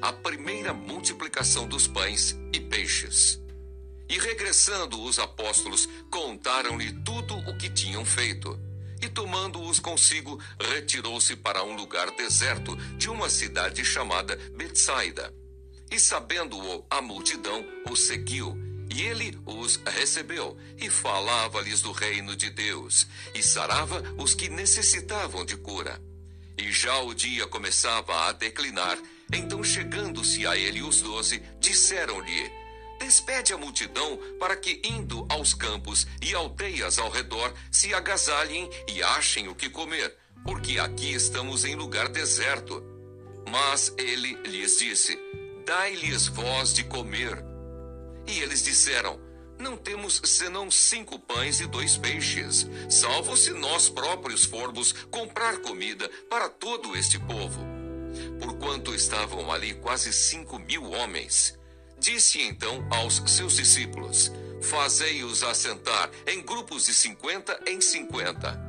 a 0.01 0.13
primeira 0.13 0.73
multiplicação 0.73 1.67
dos 1.67 1.87
pães 1.87 2.37
e 2.53 2.59
peixes. 2.59 3.41
E 4.07 4.19
regressando 4.19 5.01
os 5.01 5.17
apóstolos, 5.17 5.87
contaram-lhe 6.09 6.91
tudo 7.03 7.35
o 7.49 7.57
que 7.57 7.69
tinham 7.69 8.03
feito. 8.03 8.59
E 9.01 9.09
tomando-os 9.09 9.79
consigo, 9.79 10.39
retirou-se 10.59 11.35
para 11.35 11.63
um 11.63 11.75
lugar 11.75 12.11
deserto 12.11 12.75
de 12.97 13.09
uma 13.09 13.29
cidade 13.29 13.83
chamada 13.83 14.35
Betsaida. 14.55 15.33
E 15.89 15.99
sabendo-o, 15.99 16.85
a 16.89 17.01
multidão 17.01 17.65
o 17.89 17.95
seguiu. 17.95 18.55
E 18.93 19.01
ele 19.03 19.39
os 19.45 19.77
recebeu 19.77 20.57
e 20.77 20.89
falava-lhes 20.89 21.81
do 21.81 21.93
reino 21.93 22.35
de 22.35 22.49
Deus, 22.49 23.07
e 23.33 23.41
sarava 23.41 24.03
os 24.17 24.33
que 24.33 24.49
necessitavam 24.49 25.45
de 25.45 25.55
cura. 25.55 26.01
E 26.57 26.71
já 26.71 26.99
o 26.99 27.13
dia 27.13 27.47
começava 27.47 28.27
a 28.27 28.33
declinar, 28.33 28.99
então, 29.33 29.63
chegando-se 29.63 30.45
a 30.45 30.57
ele 30.57 30.81
os 30.81 31.01
doze, 31.01 31.41
disseram-lhe: 31.59 32.51
Despede 32.99 33.53
a 33.53 33.57
multidão 33.57 34.19
para 34.39 34.55
que, 34.55 34.81
indo 34.83 35.25
aos 35.29 35.53
campos 35.53 36.05
e 36.21 36.35
aldeias 36.35 36.99
ao 36.99 37.09
redor, 37.09 37.53
se 37.71 37.93
agasalhem 37.93 38.69
e 38.87 39.01
achem 39.01 39.47
o 39.47 39.55
que 39.55 39.69
comer, 39.69 40.15
porque 40.43 40.79
aqui 40.79 41.13
estamos 41.13 41.63
em 41.63 41.75
lugar 41.75 42.09
deserto. 42.09 42.83
Mas 43.49 43.93
ele 43.97 44.33
lhes 44.45 44.77
disse: 44.77 45.17
Dai-lhes 45.65 46.27
voz 46.27 46.73
de 46.73 46.83
comer. 46.83 47.43
E 48.27 48.39
eles 48.39 48.61
disseram: 48.63 49.19
Não 49.57 49.77
temos 49.77 50.21
senão 50.25 50.69
cinco 50.69 51.17
pães 51.17 51.61
e 51.61 51.67
dois 51.67 51.95
peixes, 51.97 52.67
salvo 52.89 53.37
se 53.37 53.51
nós 53.51 53.89
próprios 53.89 54.43
formos 54.43 54.91
comprar 55.09 55.57
comida 55.59 56.09
para 56.29 56.49
todo 56.49 56.95
este 56.97 57.17
povo 57.17 57.80
porquanto 58.39 58.93
estavam 58.93 59.51
ali 59.51 59.73
quase 59.75 60.11
cinco 60.11 60.59
mil 60.59 60.91
homens. 60.91 61.57
Disse 61.99 62.41
então 62.41 62.85
aos 62.89 63.21
seus 63.27 63.55
discípulos: 63.55 64.31
Fazei-os 64.61 65.43
assentar 65.43 66.09
em 66.27 66.41
grupos 66.41 66.85
de 66.85 66.93
cinquenta 66.93 67.59
em 67.67 67.79
cinquenta. 67.81 68.59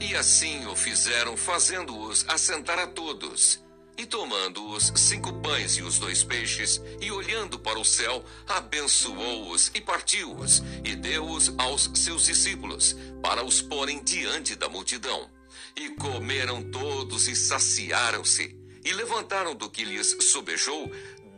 E 0.00 0.14
assim 0.14 0.66
o 0.66 0.76
fizeram, 0.76 1.36
fazendo-os 1.36 2.24
assentar 2.28 2.78
a 2.78 2.86
todos. 2.86 3.62
E 3.96 4.06
tomando 4.06 4.64
os 4.70 4.92
cinco 4.94 5.32
pães 5.40 5.76
e 5.76 5.82
os 5.82 5.98
dois 5.98 6.22
peixes, 6.22 6.80
e 7.00 7.10
olhando 7.10 7.58
para 7.58 7.78
o 7.78 7.84
céu, 7.84 8.24
abençoou-os 8.46 9.72
e 9.74 9.80
partiu-os, 9.80 10.62
e 10.84 10.94
deu-os 10.94 11.52
aos 11.58 11.90
seus 11.94 12.26
discípulos, 12.26 12.94
para 13.20 13.44
os 13.44 13.60
porem 13.60 14.02
diante 14.02 14.54
da 14.54 14.68
multidão. 14.68 15.28
E 15.76 15.90
comeram 15.90 16.62
todos 16.70 17.26
e 17.26 17.34
saciaram-se 17.34 18.57
e 18.88 18.92
levantaram 18.94 19.54
do 19.54 19.68
que 19.68 19.84
lhes 19.84 20.16
sobejou 20.18 20.90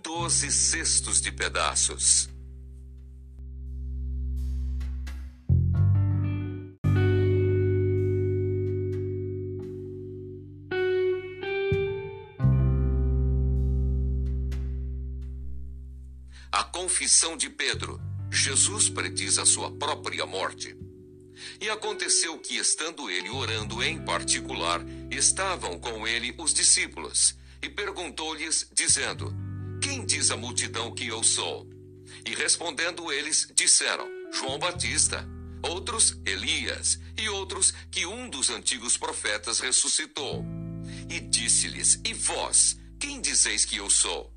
doze 0.04 0.52
cestos 0.52 1.20
de 1.20 1.32
pedaços. 1.32 2.28
A 16.52 16.62
confissão 16.62 17.36
de 17.36 17.50
Pedro. 17.50 18.00
Jesus 18.30 18.88
prediz 18.88 19.38
a 19.38 19.44
sua 19.44 19.72
própria 19.72 20.24
morte. 20.24 20.76
E 21.60 21.68
aconteceu 21.68 22.38
que, 22.38 22.56
estando 22.56 23.10
ele 23.10 23.28
orando 23.28 23.82
em 23.82 23.98
particular, 24.04 24.80
estavam 25.10 25.80
com 25.80 26.06
ele 26.06 26.32
os 26.38 26.54
discípulos, 26.54 27.39
e 27.62 27.68
perguntou-lhes, 27.68 28.68
dizendo: 28.72 29.34
Quem 29.82 30.04
diz 30.04 30.30
a 30.30 30.36
multidão 30.36 30.94
que 30.94 31.06
eu 31.06 31.22
sou? 31.22 31.68
E 32.26 32.34
respondendo 32.34 33.12
eles, 33.12 33.50
disseram: 33.54 34.06
João 34.32 34.58
Batista. 34.58 35.26
Outros, 35.62 36.18
Elias, 36.24 36.98
e 37.18 37.28
outros 37.28 37.74
que 37.90 38.06
um 38.06 38.30
dos 38.30 38.48
antigos 38.48 38.96
profetas 38.96 39.60
ressuscitou. 39.60 40.44
E 41.08 41.20
disse-lhes: 41.20 42.00
E 42.04 42.14
vós, 42.14 42.78
quem 42.98 43.20
dizeis 43.20 43.64
que 43.64 43.76
eu 43.76 43.90
sou? 43.90 44.32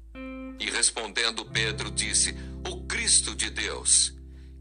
E 0.60 0.70
respondendo 0.70 1.46
Pedro, 1.46 1.90
disse: 1.90 2.36
O 2.70 2.86
Cristo 2.86 3.36
de 3.36 3.50
Deus. 3.50 4.14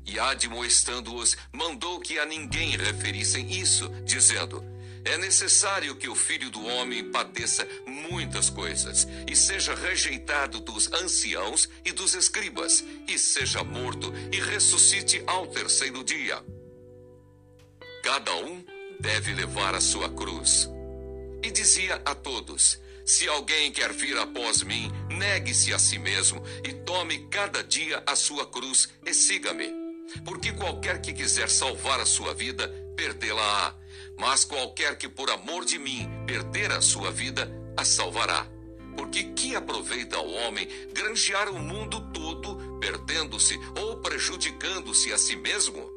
E 0.05 0.19
admoestando-os, 0.19 1.37
mandou 1.53 2.01
que 2.01 2.19
a 2.19 2.27
ninguém 2.27 2.77
referissem 2.77 3.51
isso, 3.51 3.89
dizendo: 4.05 4.72
é 5.05 5.19
necessário 5.19 5.97
que 5.97 6.09
o 6.09 6.15
filho 6.15 6.51
do 6.51 6.65
homem 6.65 7.11
padeça 7.11 7.67
muitas 7.87 8.49
coisas, 8.49 9.07
e 9.29 9.35
seja 9.35 9.75
rejeitado 9.75 10.61
dos 10.61 10.93
anciãos 10.93 11.69
e 11.85 11.93
dos 11.93 12.15
escribas, 12.15 12.85
e 13.09 13.19
seja 13.19 13.65
morto 13.65 14.13
e 14.33 14.41
ressuscite 14.41 15.23
ao 15.27 15.47
terceiro 15.49 16.05
dia. 16.05 16.43
Cada 18.03 18.35
um 18.37 18.65
deve 19.01 19.35
levar 19.35 19.75
a 19.75 19.81
sua 19.81 20.09
cruz. 20.09 20.69
E 21.43 21.51
dizia 21.51 22.01
a 22.05 22.15
todos: 22.15 22.81
Se 23.05 23.29
alguém 23.29 23.73
quer 23.73 23.93
vir 23.93 24.17
após 24.17 24.63
mim, 24.63 24.91
negue-se 25.09 25.73
a 25.75 25.79
si 25.79 25.99
mesmo 25.99 26.43
e 26.65 26.73
tome 26.73 27.27
cada 27.29 27.63
dia 27.63 28.03
a 28.07 28.15
sua 28.15 28.47
cruz 28.47 28.89
e 29.05 29.13
siga-me. 29.13 29.73
Porque 30.25 30.53
qualquer 30.53 31.01
que 31.01 31.13
quiser 31.13 31.49
salvar 31.49 31.99
a 32.01 32.07
sua 32.07 32.35
vida, 32.35 32.69
perdê-la-á. 32.97 33.82
Mas 34.23 34.45
qualquer 34.45 34.97
que 34.97 35.09
por 35.09 35.29
amor 35.31 35.65
de 35.65 35.81
mim 35.81 36.09
perder 36.25 36.71
a 36.71 36.81
sua 36.81 37.11
vida, 37.11 37.51
a 37.77 37.85
salvará. 37.85 38.47
Porque 38.97 39.25
que 39.25 39.57
aproveita 39.57 40.17
o 40.21 40.33
homem 40.35 40.69
granjear 40.93 41.49
o 41.49 41.59
mundo 41.59 42.01
todo, 42.13 42.79
perdendo-se 42.79 43.59
ou 43.81 43.97
prejudicando-se 43.97 45.13
a 45.13 45.19
si 45.19 45.35
mesmo? 45.35 45.91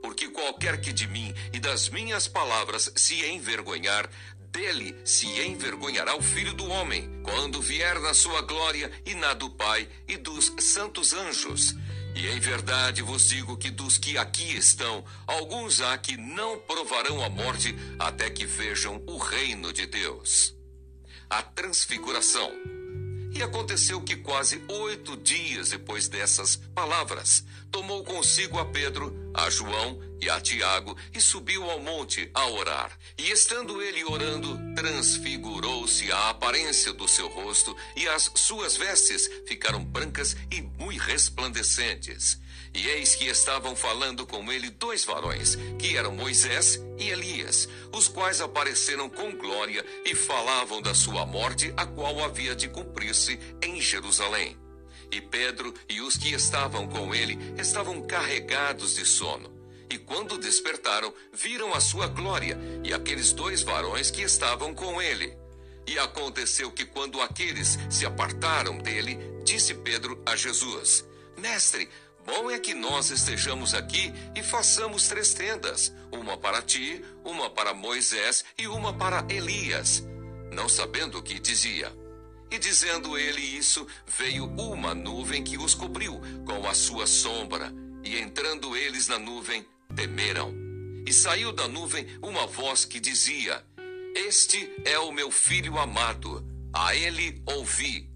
Porque 0.00 0.28
qualquer 0.28 0.80
que 0.80 0.92
de 0.92 1.08
mim 1.08 1.34
e 1.52 1.58
das 1.58 1.88
minhas 1.88 2.28
palavras 2.28 2.92
se 2.94 3.26
envergonhar, 3.26 4.08
dele 4.52 4.94
se 5.04 5.26
envergonhará 5.40 6.14
o 6.14 6.22
filho 6.22 6.54
do 6.54 6.68
homem, 6.68 7.20
quando 7.24 7.60
vier 7.60 7.98
na 7.98 8.14
sua 8.14 8.42
glória 8.42 8.92
e 9.04 9.12
na 9.16 9.34
do 9.34 9.50
Pai 9.50 9.88
e 10.06 10.16
dos 10.16 10.52
santos 10.60 11.12
anjos. 11.12 11.74
E 12.16 12.28
em 12.28 12.40
verdade 12.40 13.02
vos 13.02 13.28
digo 13.28 13.58
que 13.58 13.70
dos 13.70 13.98
que 13.98 14.16
aqui 14.16 14.56
estão, 14.56 15.04
alguns 15.26 15.82
há 15.82 15.98
que 15.98 16.16
não 16.16 16.58
provarão 16.60 17.22
a 17.22 17.28
morte 17.28 17.76
até 17.98 18.30
que 18.30 18.46
vejam 18.46 19.02
o 19.06 19.18
reino 19.18 19.70
de 19.70 19.84
Deus. 19.84 20.56
A 21.28 21.42
transfiguração. 21.42 22.75
E 23.36 23.42
aconteceu 23.42 24.00
que 24.00 24.16
quase 24.16 24.62
oito 24.66 25.14
dias 25.14 25.68
depois 25.68 26.08
dessas 26.08 26.56
palavras, 26.56 27.44
tomou 27.70 28.02
consigo 28.02 28.58
a 28.58 28.64
Pedro, 28.64 29.14
a 29.34 29.50
João 29.50 30.00
e 30.18 30.30
a 30.30 30.40
Tiago 30.40 30.96
e 31.12 31.20
subiu 31.20 31.70
ao 31.70 31.78
monte 31.78 32.30
a 32.32 32.46
orar. 32.48 32.98
E 33.18 33.30
estando 33.30 33.82
ele 33.82 34.02
orando, 34.04 34.58
transfigurou-se 34.74 36.10
a 36.10 36.30
aparência 36.30 36.94
do 36.94 37.06
seu 37.06 37.28
rosto 37.28 37.76
e 37.94 38.08
as 38.08 38.32
suas 38.36 38.74
vestes 38.74 39.28
ficaram 39.46 39.84
brancas 39.84 40.34
e 40.50 40.62
muito 40.62 41.02
resplandecentes. 41.02 42.40
E 42.76 42.88
eis 42.88 43.14
que 43.14 43.24
estavam 43.24 43.74
falando 43.74 44.26
com 44.26 44.52
ele 44.52 44.68
dois 44.68 45.02
varões, 45.02 45.56
que 45.78 45.96
eram 45.96 46.14
Moisés 46.14 46.78
e 46.98 47.08
Elias, 47.08 47.66
os 47.90 48.06
quais 48.06 48.42
apareceram 48.42 49.08
com 49.08 49.34
glória 49.34 49.82
e 50.04 50.14
falavam 50.14 50.82
da 50.82 50.92
sua 50.92 51.24
morte, 51.24 51.72
a 51.74 51.86
qual 51.86 52.22
havia 52.22 52.54
de 52.54 52.68
cumprir-se 52.68 53.40
em 53.62 53.80
Jerusalém. 53.80 54.58
E 55.10 55.22
Pedro 55.22 55.72
e 55.88 56.02
os 56.02 56.18
que 56.18 56.34
estavam 56.34 56.86
com 56.86 57.14
ele 57.14 57.38
estavam 57.56 58.02
carregados 58.02 58.96
de 58.96 59.06
sono. 59.06 59.50
E 59.88 59.96
quando 59.96 60.36
despertaram, 60.36 61.14
viram 61.32 61.72
a 61.72 61.80
sua 61.80 62.08
glória 62.08 62.58
e 62.84 62.92
aqueles 62.92 63.32
dois 63.32 63.62
varões 63.62 64.10
que 64.10 64.20
estavam 64.20 64.74
com 64.74 65.00
ele. 65.00 65.34
E 65.86 65.98
aconteceu 65.98 66.70
que 66.70 66.84
quando 66.84 67.22
aqueles 67.22 67.78
se 67.88 68.04
apartaram 68.04 68.76
dele, 68.76 69.18
disse 69.44 69.72
Pedro 69.72 70.20
a 70.26 70.36
Jesus: 70.36 71.06
Mestre, 71.38 71.88
Bom 72.26 72.50
é 72.50 72.58
que 72.58 72.74
nós 72.74 73.10
estejamos 73.10 73.72
aqui 73.72 74.12
e 74.34 74.42
façamos 74.42 75.06
três 75.06 75.32
tendas: 75.32 75.92
uma 76.10 76.36
para 76.36 76.60
ti, 76.60 77.00
uma 77.24 77.48
para 77.48 77.72
Moisés 77.72 78.44
e 78.58 78.66
uma 78.66 78.92
para 78.92 79.24
Elias. 79.32 80.02
Não 80.52 80.68
sabendo 80.68 81.18
o 81.18 81.22
que 81.22 81.38
dizia. 81.38 81.92
E 82.50 82.58
dizendo 82.58 83.16
ele 83.16 83.40
isso, 83.40 83.86
veio 84.18 84.46
uma 84.58 84.92
nuvem 84.92 85.44
que 85.44 85.56
os 85.56 85.72
cobriu 85.72 86.20
com 86.44 86.68
a 86.68 86.74
sua 86.74 87.06
sombra. 87.06 87.72
E 88.02 88.18
entrando 88.18 88.76
eles 88.76 89.06
na 89.06 89.20
nuvem, 89.20 89.64
temeram. 89.94 90.52
E 91.06 91.12
saiu 91.12 91.52
da 91.52 91.68
nuvem 91.68 92.06
uma 92.20 92.44
voz 92.44 92.84
que 92.84 92.98
dizia: 92.98 93.64
Este 94.16 94.68
é 94.84 94.98
o 94.98 95.12
meu 95.12 95.30
filho 95.30 95.78
amado, 95.78 96.44
a 96.72 96.94
ele 96.96 97.40
ouvi. 97.46 98.10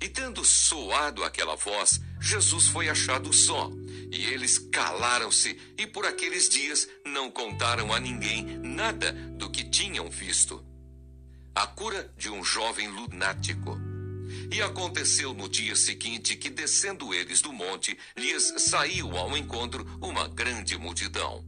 E 0.00 0.08
tendo 0.08 0.44
soado 0.44 1.22
aquela 1.22 1.56
voz, 1.56 2.00
Jesus 2.20 2.68
foi 2.68 2.88
achado 2.88 3.32
só. 3.32 3.70
E 4.10 4.24
eles 4.26 4.58
calaram-se 4.58 5.58
e 5.76 5.86
por 5.86 6.06
aqueles 6.06 6.48
dias 6.48 6.88
não 7.04 7.30
contaram 7.30 7.92
a 7.92 8.00
ninguém 8.00 8.44
nada 8.58 9.12
do 9.12 9.50
que 9.50 9.64
tinham 9.64 10.08
visto. 10.10 10.64
A 11.54 11.66
cura 11.66 12.12
de 12.16 12.30
um 12.30 12.42
jovem 12.42 12.88
lunático. 12.88 13.78
E 14.50 14.62
aconteceu 14.62 15.34
no 15.34 15.48
dia 15.48 15.76
seguinte 15.76 16.36
que, 16.36 16.48
descendo 16.48 17.12
eles 17.12 17.40
do 17.42 17.52
monte, 17.52 17.98
lhes 18.16 18.54
saiu 18.58 19.16
ao 19.16 19.36
encontro 19.36 19.86
uma 20.00 20.28
grande 20.28 20.76
multidão. 20.78 21.44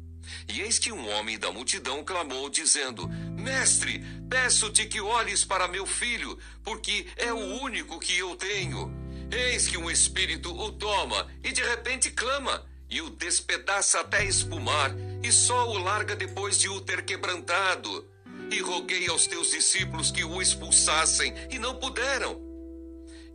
E 0.48 0.60
eis 0.60 0.78
que 0.78 0.92
um 0.92 1.08
homem 1.08 1.38
da 1.38 1.50
multidão 1.50 2.04
clamou, 2.04 2.48
dizendo: 2.50 3.08
Mestre, 3.38 4.04
peço-te 4.28 4.86
que 4.86 5.00
olhes 5.00 5.44
para 5.44 5.68
meu 5.68 5.86
filho, 5.86 6.38
porque 6.62 7.06
é 7.16 7.32
o 7.32 7.62
único 7.62 7.98
que 7.98 8.16
eu 8.16 8.36
tenho. 8.36 8.99
Eis 9.32 9.68
que 9.68 9.78
um 9.78 9.90
espírito 9.90 10.50
o 10.52 10.72
toma 10.72 11.28
e 11.42 11.52
de 11.52 11.62
repente 11.62 12.10
clama, 12.10 12.66
e 12.88 13.00
o 13.00 13.10
despedaça 13.10 14.00
até 14.00 14.24
espumar, 14.24 14.92
e 15.22 15.30
só 15.30 15.68
o 15.68 15.78
larga 15.78 16.16
depois 16.16 16.58
de 16.58 16.68
o 16.68 16.80
ter 16.80 17.04
quebrantado. 17.04 18.08
E 18.50 18.60
roguei 18.60 19.08
aos 19.08 19.28
teus 19.28 19.52
discípulos 19.52 20.10
que 20.10 20.24
o 20.24 20.42
expulsassem, 20.42 21.32
e 21.50 21.58
não 21.58 21.76
puderam. 21.76 22.40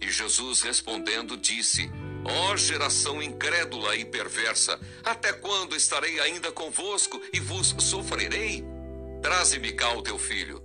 E 0.01 0.11
Jesus 0.11 0.61
respondendo 0.61 1.37
disse: 1.37 1.89
Ó 2.25 2.51
oh, 2.51 2.57
geração 2.57 3.21
incrédula 3.21 3.95
e 3.95 4.03
perversa, 4.03 4.79
até 5.03 5.31
quando 5.31 5.75
estarei 5.75 6.19
ainda 6.19 6.51
convosco 6.51 7.21
e 7.31 7.39
vos 7.39 7.75
sofrerei? 7.79 8.65
Traze-me 9.21 9.71
cá 9.71 9.93
o 9.93 10.01
teu 10.01 10.19
filho. 10.19 10.64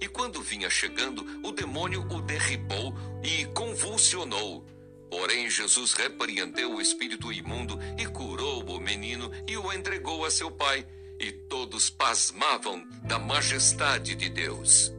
E 0.00 0.08
quando 0.08 0.42
vinha 0.42 0.68
chegando, 0.68 1.24
o 1.42 1.52
demônio 1.52 2.06
o 2.10 2.20
derribou 2.20 2.94
e 3.22 3.46
convulsionou. 3.46 4.64
Porém, 5.10 5.48
Jesus 5.48 5.92
repreendeu 5.92 6.74
o 6.74 6.80
espírito 6.80 7.32
imundo 7.32 7.78
e 7.98 8.06
curou 8.06 8.62
o 8.64 8.80
menino 8.80 9.30
e 9.46 9.56
o 9.56 9.72
entregou 9.72 10.24
a 10.24 10.30
seu 10.30 10.50
pai. 10.50 10.86
E 11.18 11.32
todos 11.32 11.88
pasmavam 11.88 12.86
da 13.04 13.18
majestade 13.18 14.14
de 14.14 14.28
Deus. 14.28 14.92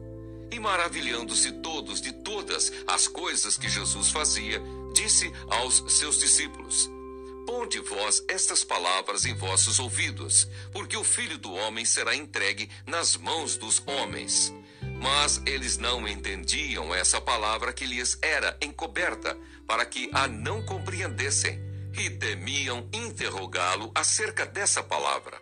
E 0.50 0.58
maravilhando-se 0.58 1.52
todos 1.52 2.00
de 2.00 2.12
todas 2.12 2.72
as 2.86 3.06
coisas 3.06 3.56
que 3.56 3.68
Jesus 3.68 4.10
fazia, 4.10 4.60
disse 4.94 5.30
aos 5.48 5.84
seus 5.92 6.18
discípulos: 6.18 6.90
Ponde 7.46 7.78
vós 7.80 8.24
estas 8.28 8.64
palavras 8.64 9.24
em 9.24 9.34
vossos 9.34 9.78
ouvidos, 9.78 10.48
porque 10.72 10.96
o 10.96 11.04
filho 11.04 11.38
do 11.38 11.52
homem 11.52 11.84
será 11.84 12.14
entregue 12.14 12.68
nas 12.86 13.16
mãos 13.16 13.56
dos 13.56 13.82
homens. 13.86 14.52
Mas 15.00 15.40
eles 15.46 15.78
não 15.78 16.06
entendiam 16.08 16.94
essa 16.94 17.20
palavra 17.20 17.72
que 17.72 17.86
lhes 17.86 18.18
era 18.20 18.56
encoberta, 18.60 19.36
para 19.66 19.86
que 19.86 20.10
a 20.12 20.26
não 20.26 20.64
compreendessem, 20.64 21.60
e 21.96 22.10
temiam 22.10 22.88
interrogá-lo 22.92 23.90
acerca 23.94 24.44
dessa 24.46 24.82
palavra. 24.82 25.40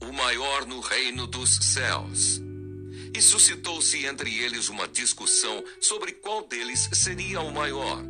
O 0.00 0.12
maior 0.12 0.66
no 0.66 0.80
reino 0.80 1.26
dos 1.26 1.56
céus 1.56 2.45
e 3.16 3.22
suscitou-se 3.22 4.04
entre 4.04 4.36
eles 4.36 4.68
uma 4.68 4.86
discussão 4.86 5.64
sobre 5.80 6.12
qual 6.12 6.46
deles 6.46 6.90
seria 6.92 7.40
o 7.40 7.50
maior. 7.50 8.04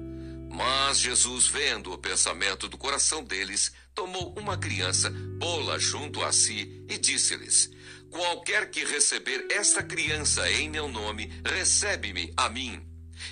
Mas 0.51 0.99
Jesus, 0.99 1.47
vendo 1.47 1.93
o 1.93 1.99
pensamento 1.99 2.69
do 2.69 2.77
coração 2.77 3.23
deles, 3.23 3.73
tomou 3.95 4.35
uma 4.37 4.57
criança, 4.59 5.13
pô-la 5.39 5.79
junto 5.79 6.25
a 6.25 6.33
si 6.33 6.85
e 6.89 6.99
disse-lhes: 6.99 7.71
Qualquer 8.11 8.69
que 8.69 8.85
receber 8.85 9.47
esta 9.51 9.81
criança 9.81 10.51
em 10.51 10.69
meu 10.69 10.89
nome, 10.89 11.31
recebe-me 11.45 12.33
a 12.37 12.49
mim. 12.49 12.83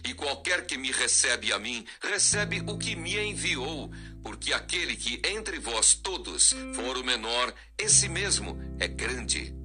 E 0.05 0.15
qualquer 0.15 0.67
que 0.67 0.79
me 0.79 0.93
recebe 0.93 1.53
a 1.53 1.59
mim, 1.59 1.85
recebe 2.01 2.63
o 2.69 2.79
que 2.79 2.95
me 2.95 3.19
enviou, 3.19 3.91
porque 4.23 4.53
aquele 4.53 4.95
que 4.95 5.21
entre 5.25 5.59
vós 5.59 5.93
todos 5.95 6.55
for 6.75 6.97
o 6.97 7.05
menor, 7.05 7.53
esse 7.77 8.09
mesmo 8.09 8.59
é 8.79 8.87
grande. 8.87 9.63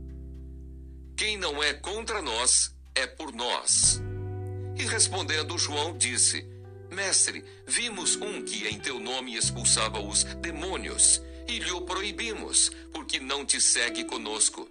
Quem 1.19 1.35
não 1.35 1.61
é 1.61 1.73
contra 1.73 2.21
nós 2.21 2.73
é 2.95 3.05
por 3.05 3.33
nós. 3.33 4.01
E 4.77 4.85
respondendo 4.85 5.57
João 5.57 5.97
disse: 5.97 6.47
Mestre, 6.89 7.43
vimos 7.67 8.15
um 8.15 8.41
que 8.41 8.65
em 8.69 8.79
teu 8.79 9.01
nome 9.01 9.35
expulsava 9.35 9.99
os 9.99 10.23
demônios, 10.23 11.21
e 11.45 11.59
lhe 11.59 11.71
o 11.71 11.81
proibimos, 11.81 12.71
porque 12.93 13.19
não 13.19 13.45
te 13.45 13.59
segue 13.59 14.05
conosco. 14.05 14.69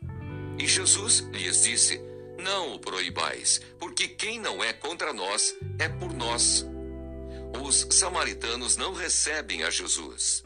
E 0.59 0.67
Jesus 0.67 1.19
lhes 1.35 1.65
disse: 1.65 2.01
Não 2.39 2.77
o 2.77 2.79
proibais, 2.79 3.61
porque 3.79 4.09
quem 4.09 4.41
não 4.41 4.65
é 4.65 4.73
contra 4.73 5.13
nós 5.13 5.55
é 5.79 5.87
por 5.87 6.15
nós. 6.15 6.65
Os 7.63 7.89
samaritanos 7.91 8.75
não 8.75 8.95
recebem 8.95 9.65
a 9.65 9.71
Jesus. 9.71 10.43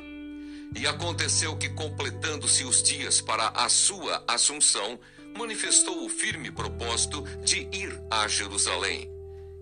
E 0.74 0.84
aconteceu 0.84 1.56
que, 1.56 1.68
completando-se 1.68 2.64
os 2.64 2.82
dias 2.82 3.20
para 3.20 3.50
a 3.50 3.68
sua 3.68 4.24
assunção, 4.26 4.98
manifestou 5.36 6.04
o 6.04 6.08
firme 6.08 6.50
propósito 6.50 7.22
de 7.44 7.68
ir 7.72 8.00
a 8.10 8.26
Jerusalém. 8.28 9.10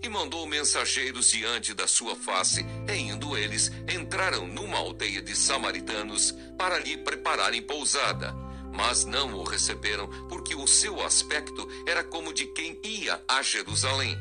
E 0.03 0.09
mandou 0.09 0.47
mensageiros 0.47 1.31
diante 1.31 1.75
da 1.75 1.87
sua 1.87 2.17
face, 2.17 2.65
e 2.89 2.95
indo 2.95 3.37
eles, 3.37 3.71
entraram 3.93 4.47
numa 4.47 4.79
aldeia 4.79 5.21
de 5.21 5.37
samaritanos 5.37 6.33
para 6.57 6.79
lhe 6.79 6.97
prepararem 6.97 7.63
pousada. 7.63 8.33
Mas 8.73 9.05
não 9.05 9.35
o 9.35 9.43
receberam, 9.43 10.09
porque 10.29 10.55
o 10.55 10.67
seu 10.67 11.05
aspecto 11.05 11.69
era 11.87 12.03
como 12.03 12.33
de 12.33 12.47
quem 12.47 12.81
ia 12.83 13.23
a 13.29 13.43
Jerusalém. 13.43 14.17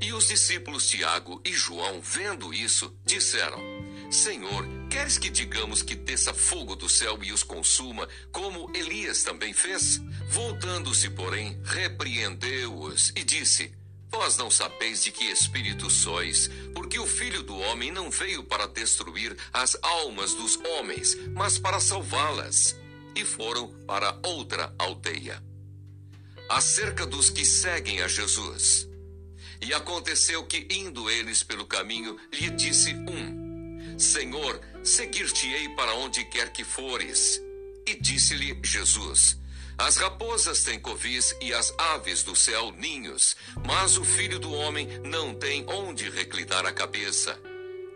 E 0.00 0.12
os 0.12 0.26
discípulos 0.26 0.88
Tiago 0.88 1.40
e 1.44 1.52
João, 1.52 2.00
vendo 2.00 2.52
isso, 2.52 2.92
disseram: 3.04 3.60
Senhor, 4.12 4.68
queres 4.90 5.16
que 5.16 5.30
digamos 5.30 5.82
que 5.82 5.94
desça 5.94 6.34
fogo 6.34 6.76
do 6.76 6.86
céu 6.86 7.18
e 7.24 7.32
os 7.32 7.42
consuma, 7.42 8.06
como 8.30 8.70
Elias 8.76 9.22
também 9.22 9.54
fez? 9.54 10.02
Voltando-se, 10.28 11.08
porém, 11.08 11.58
repreendeu-os 11.64 13.10
e 13.16 13.24
disse: 13.24 13.72
Vós 14.10 14.36
não 14.36 14.50
sabeis 14.50 15.02
de 15.02 15.10
que 15.10 15.24
espírito 15.24 15.88
sois, 15.88 16.50
porque 16.74 16.98
o 16.98 17.06
Filho 17.06 17.42
do 17.42 17.56
Homem 17.56 17.90
não 17.90 18.10
veio 18.10 18.44
para 18.44 18.68
destruir 18.68 19.34
as 19.50 19.78
almas 19.80 20.34
dos 20.34 20.56
homens, 20.56 21.16
mas 21.32 21.58
para 21.58 21.80
salvá-las. 21.80 22.76
E 23.16 23.24
foram 23.24 23.68
para 23.86 24.18
outra 24.22 24.74
aldeia. 24.78 25.42
Acerca 26.50 27.06
dos 27.06 27.30
que 27.30 27.46
seguem 27.46 28.02
a 28.02 28.08
Jesus. 28.08 28.86
E 29.58 29.72
aconteceu 29.72 30.44
que, 30.44 30.68
indo 30.70 31.08
eles 31.08 31.42
pelo 31.42 31.64
caminho, 31.64 32.18
lhe 32.30 32.50
disse 32.50 32.92
um: 32.94 33.41
Senhor, 33.98 34.60
seguir-te-ei 34.82 35.68
para 35.70 35.94
onde 35.94 36.24
quer 36.26 36.52
que 36.52 36.64
fores. 36.64 37.40
E 37.86 37.94
disse-lhe 37.94 38.58
Jesus: 38.62 39.36
as 39.78 39.96
raposas 39.96 40.62
têm 40.62 40.78
covis 40.78 41.34
e 41.40 41.52
as 41.52 41.74
aves 41.76 42.22
do 42.22 42.36
céu 42.36 42.70
ninhos, 42.72 43.34
mas 43.66 43.96
o 43.96 44.04
filho 44.04 44.38
do 44.38 44.52
homem 44.52 44.86
não 45.02 45.34
tem 45.34 45.64
onde 45.68 46.08
reclinar 46.08 46.64
a 46.66 46.72
cabeça. 46.72 47.36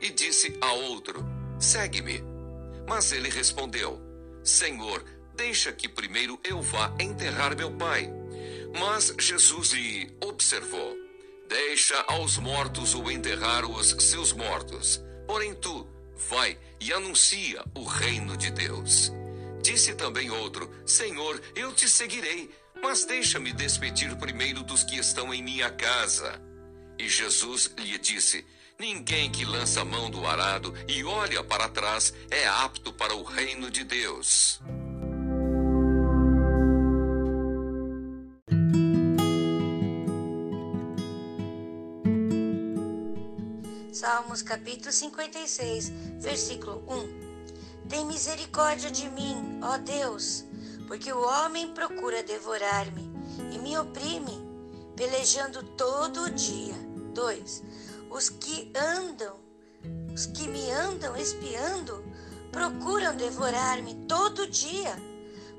E 0.01 0.11
disse 0.11 0.57
a 0.61 0.73
outro: 0.73 1.25
Segue-me. 1.61 2.25
Mas 2.89 3.13
ele 3.13 3.29
respondeu: 3.29 4.01
Senhor, 4.43 5.05
deixa 5.35 5.73
que 5.73 5.89
primeiro 5.89 6.41
eu 6.43 6.61
vá 6.61 6.93
enterrar 6.99 7.57
meu 7.57 7.71
pai. 7.71 8.11
Mas 8.79 9.15
Jesus 9.19 9.71
lhe 9.71 10.11
observou: 10.25 10.97
Deixa 11.49 12.05
aos 12.09 12.37
mortos 12.37 12.95
o 12.95 13.11
enterrar 13.11 13.65
os 13.65 13.91
seus 14.01 14.33
mortos. 14.33 15.01
Porém 15.27 15.55
tu, 15.55 15.87
vai 16.29 16.59
e 16.81 16.93
anuncia 16.93 17.65
o 17.75 17.85
reino 17.85 18.37
de 18.37 18.51
Deus. 18.51 19.13
Disse 19.63 19.95
também 19.95 20.31
outro: 20.31 20.71
Senhor, 20.87 21.41
eu 21.55 21.73
te 21.73 21.89
seguirei, 21.89 22.51
mas 22.83 23.05
deixa-me 23.05 23.53
despedir 23.53 24.17
primeiro 24.17 24.63
dos 24.63 24.85
que 24.85 24.97
estão 24.97 25.33
em 25.35 25.43
minha 25.43 25.71
casa. 25.71 26.41
E 26.99 27.09
Jesus 27.09 27.73
lhe 27.79 27.99
disse: 27.99 28.47
Ninguém 28.79 29.31
que 29.31 29.45
lança 29.45 29.81
a 29.81 29.85
mão 29.85 30.11
do 30.11 30.27
arado 30.27 30.75
e 30.87 31.03
olha 31.05 31.43
para 31.43 31.69
trás 31.69 32.13
é 32.31 32.47
apto 32.47 32.93
para 32.93 33.15
o 33.15 33.23
reino 33.23 33.71
de 33.71 33.85
Deus. 33.85 34.61
Salmos 43.97 44.43
capítulo 44.43 44.93
56, 44.93 45.89
versículo 46.21 46.85
1. 46.87 47.89
Tem 47.89 48.05
misericórdia 48.05 48.91
de 48.91 49.09
mim, 49.09 49.59
ó 49.63 49.79
Deus, 49.79 50.45
porque 50.87 51.11
o 51.11 51.27
homem 51.27 51.73
procura 51.73 52.23
devorar-me 52.23 53.11
e 53.51 53.59
me 53.59 53.79
oprime, 53.79 54.39
pelejando 54.95 55.63
todo 55.79 56.25
o 56.25 56.31
dia. 56.31 56.75
2. 57.15 57.63
Os 58.11 58.29
que 58.29 58.71
andam, 58.77 59.39
os 60.13 60.27
que 60.27 60.47
me 60.47 60.71
andam 60.73 61.17
espiando, 61.17 62.05
procuram 62.53 63.17
devorar-me 63.17 63.95
todo 64.07 64.47
dia, 64.47 64.95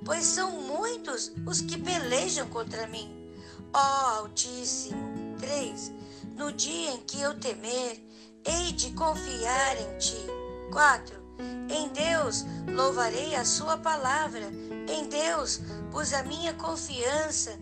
pois 0.05 0.23
são 0.23 0.61
muitos 0.61 1.31
os 1.47 1.59
que 1.59 1.75
pelejam 1.75 2.47
contra 2.49 2.85
mim. 2.85 3.33
Ó 3.73 3.79
Altíssimo. 4.19 5.35
3. 5.39 5.91
No 6.35 6.51
dia 6.51 6.91
em 6.91 7.01
que 7.01 7.19
eu 7.19 7.33
temer, 7.39 8.07
hei 8.45 8.71
de 8.73 8.91
confiar 8.91 9.77
em 9.81 9.97
ti. 9.97 10.25
4 10.71 11.27
em 11.69 11.89
Deus 11.89 12.45
louvarei 12.73 13.35
a 13.35 13.45
Sua 13.45 13.77
palavra. 13.77 14.51
Em 14.89 15.07
Deus 15.07 15.59
pus 15.91 16.13
a 16.13 16.23
minha 16.23 16.53
confiança 16.53 17.57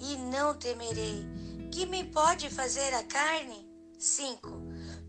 e 0.00 0.16
não 0.16 0.54
temerei. 0.54 1.24
Que 1.70 1.86
me 1.86 2.04
pode 2.04 2.50
fazer 2.50 2.92
a 2.94 3.02
carne? 3.04 3.68
5. 3.98 4.48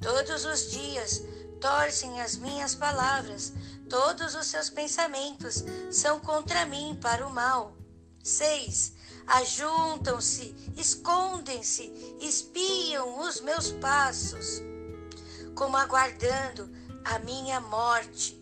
Todos 0.01 0.45
os 0.45 0.71
dias 0.71 1.23
torcem 1.59 2.21
as 2.21 2.35
minhas 2.35 2.75
palavras, 2.75 3.53
todos 3.89 4.35
os 4.35 4.45
seus 4.45 4.69
pensamentos 4.69 5.63
são 5.91 6.19
contra 6.19 6.65
mim 6.65 6.97
para 7.01 7.25
o 7.25 7.31
mal. 7.31 7.75
6. 8.23 8.93
Ajuntam-se, 9.27 10.55
escondem-se, 10.77 11.91
espiam 12.21 13.19
os 13.19 13.41
meus 13.41 13.71
passos, 13.71 14.61
como 15.55 15.77
aguardando 15.77 16.69
a 17.05 17.17
minha 17.19 17.59
morte. 17.61 18.39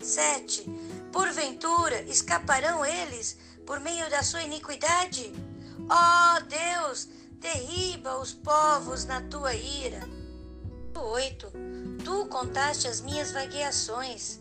7. 0.00 0.64
Porventura 1.12 2.02
escaparão 2.02 2.84
eles 2.84 3.38
por 3.64 3.80
meio 3.80 4.10
da 4.10 4.22
sua 4.22 4.42
iniquidade? 4.42 5.32
Ó 5.88 6.36
oh, 6.36 6.40
Deus, 6.42 7.08
derriba 7.38 8.18
os 8.18 8.32
povos 8.32 9.04
na 9.04 9.22
tua 9.22 9.54
ira. 9.54 10.06
8. 10.94 11.52
Tu 12.04 12.26
contaste 12.26 12.88
as 12.88 13.00
minhas 13.00 13.30
vagueações. 13.30 14.40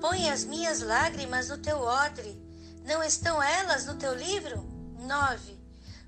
Põe 0.00 0.30
as 0.30 0.44
minhas 0.44 0.80
lágrimas 0.80 1.48
no 1.48 1.58
teu 1.58 1.78
odre. 1.78 2.40
Não 2.84 3.02
estão 3.02 3.42
elas 3.42 3.86
no 3.86 3.96
teu 3.96 4.14
livro? 4.14 4.66
9. 4.98 5.58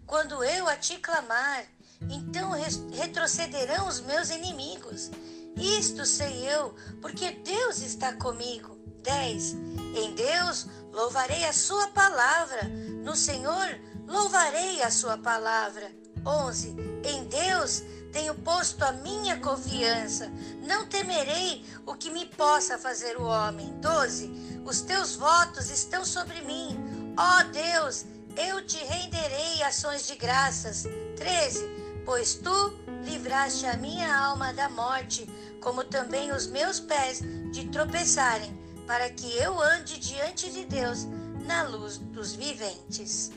Quando 0.07 0.43
eu 0.43 0.69
a 0.69 0.77
te 0.77 0.99
clamar, 0.99 1.65
então 2.11 2.51
retrocederão 2.93 3.87
os 3.87 4.01
meus 4.01 4.31
inimigos 4.31 5.11
isto 5.57 6.05
sei 6.07 6.49
eu, 6.49 6.75
porque 7.01 7.31
Deus 7.31 7.81
está 7.81 8.13
comigo. 8.15 8.79
10. 9.03 9.53
Em 9.97 10.15
Deus 10.15 10.67
louvarei 10.93 11.45
a 11.45 11.53
sua 11.53 11.89
palavra. 11.89 12.63
No 13.05 13.17
Senhor 13.17 13.79
louvarei 14.07 14.83
a 14.83 14.91
sua 14.91 15.19
palavra. 15.19 15.91
11. 16.25 16.77
Em 17.05 17.25
Deus 17.25 17.83
tenho 18.13 18.35
posto 18.35 18.85
a 18.85 18.93
minha 18.93 19.39
confiança. 19.41 20.31
Não 20.67 20.87
temerei 20.87 21.65
o 21.87 21.95
que 21.95 22.11
me 22.11 22.27
possa 22.27 22.79
fazer 22.79 23.17
o 23.17 23.25
homem. 23.25 23.73
12. 23.81 24.61
Os 24.65 24.81
teus 24.83 25.17
votos 25.17 25.71
estão 25.71 26.05
sobre 26.05 26.41
mim. 26.43 26.79
Ó 27.17 27.43
Deus, 27.45 28.05
eu 28.37 28.65
te 28.65 28.79
renderei 28.85 29.63
ações 29.63 30.07
de 30.07 30.15
graças. 30.15 30.85
13. 31.17 31.65
Pois 32.05 32.35
tu 32.35 32.73
livraste 33.03 33.67
a 33.67 33.77
minha 33.77 34.15
alma 34.15 34.53
da 34.53 34.69
morte 34.69 35.29
como 35.63 35.85
também 35.85 36.33
os 36.33 36.49
meus 36.49 36.81
pés 36.81 37.23
de 37.53 37.69
tropeçarem, 37.69 38.53
para 38.87 39.09
que 39.09 39.33
eu 39.39 39.61
ande 39.63 39.99
diante 39.99 40.51
de 40.51 40.65
Deus 40.65 41.07
na 41.47 41.63
luz 41.63 41.99
dos 41.99 42.35
viventes. 42.35 43.31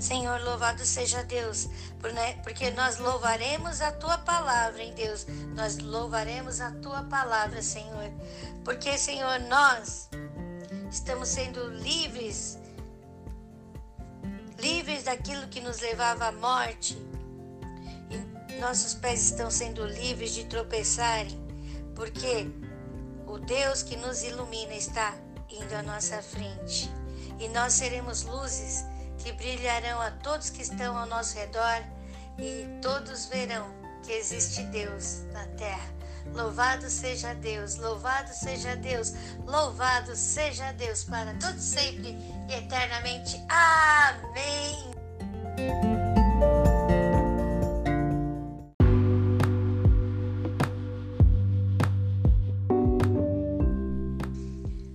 Senhor, 0.00 0.40
louvado 0.42 0.84
seja 0.84 1.22
Deus, 1.22 1.68
né, 2.14 2.34
porque 2.42 2.70
nós 2.70 2.98
louvaremos 2.98 3.80
a 3.80 3.92
tua 3.92 4.18
palavra, 4.18 4.82
em 4.82 4.94
Deus. 4.94 5.26
Nós 5.54 5.78
louvaremos 5.78 6.60
a 6.60 6.70
tua 6.72 7.02
palavra, 7.04 7.62
Senhor. 7.62 8.10
Porque, 8.64 8.98
Senhor, 8.98 9.40
nós 9.40 10.08
estamos 10.94 11.28
sendo 11.28 11.68
livres 11.70 12.56
livres 14.58 15.02
daquilo 15.02 15.48
que 15.48 15.60
nos 15.60 15.80
levava 15.80 16.26
à 16.26 16.32
morte. 16.32 16.96
E 18.48 18.60
nossos 18.60 18.94
pés 18.94 19.24
estão 19.24 19.50
sendo 19.50 19.84
livres 19.84 20.32
de 20.32 20.44
tropeçarem, 20.44 21.36
porque 21.96 22.48
o 23.26 23.38
Deus 23.38 23.82
que 23.82 23.96
nos 23.96 24.22
ilumina 24.22 24.74
está 24.74 25.14
indo 25.50 25.74
à 25.74 25.82
nossa 25.82 26.22
frente. 26.22 26.88
E 27.40 27.48
nós 27.48 27.72
seremos 27.72 28.22
luzes 28.22 28.84
que 29.18 29.32
brilharão 29.32 30.00
a 30.00 30.12
todos 30.12 30.48
que 30.48 30.62
estão 30.62 30.96
ao 30.96 31.06
nosso 31.06 31.36
redor 31.36 31.82
e 32.38 32.80
todos 32.80 33.26
verão 33.26 33.66
que 34.04 34.12
existe 34.12 34.62
Deus 34.64 35.22
na 35.32 35.44
terra. 35.56 35.93
Louvado 36.32 36.90
seja 36.90 37.34
Deus, 37.34 37.76
louvado 37.76 38.32
seja 38.32 38.74
Deus, 38.76 39.12
louvado 39.46 40.16
seja 40.16 40.72
Deus 40.72 41.04
para 41.04 41.32
todo 41.34 41.58
sempre 41.58 42.16
e 42.48 42.54
eternamente. 42.54 43.40
Amém. 43.48 44.94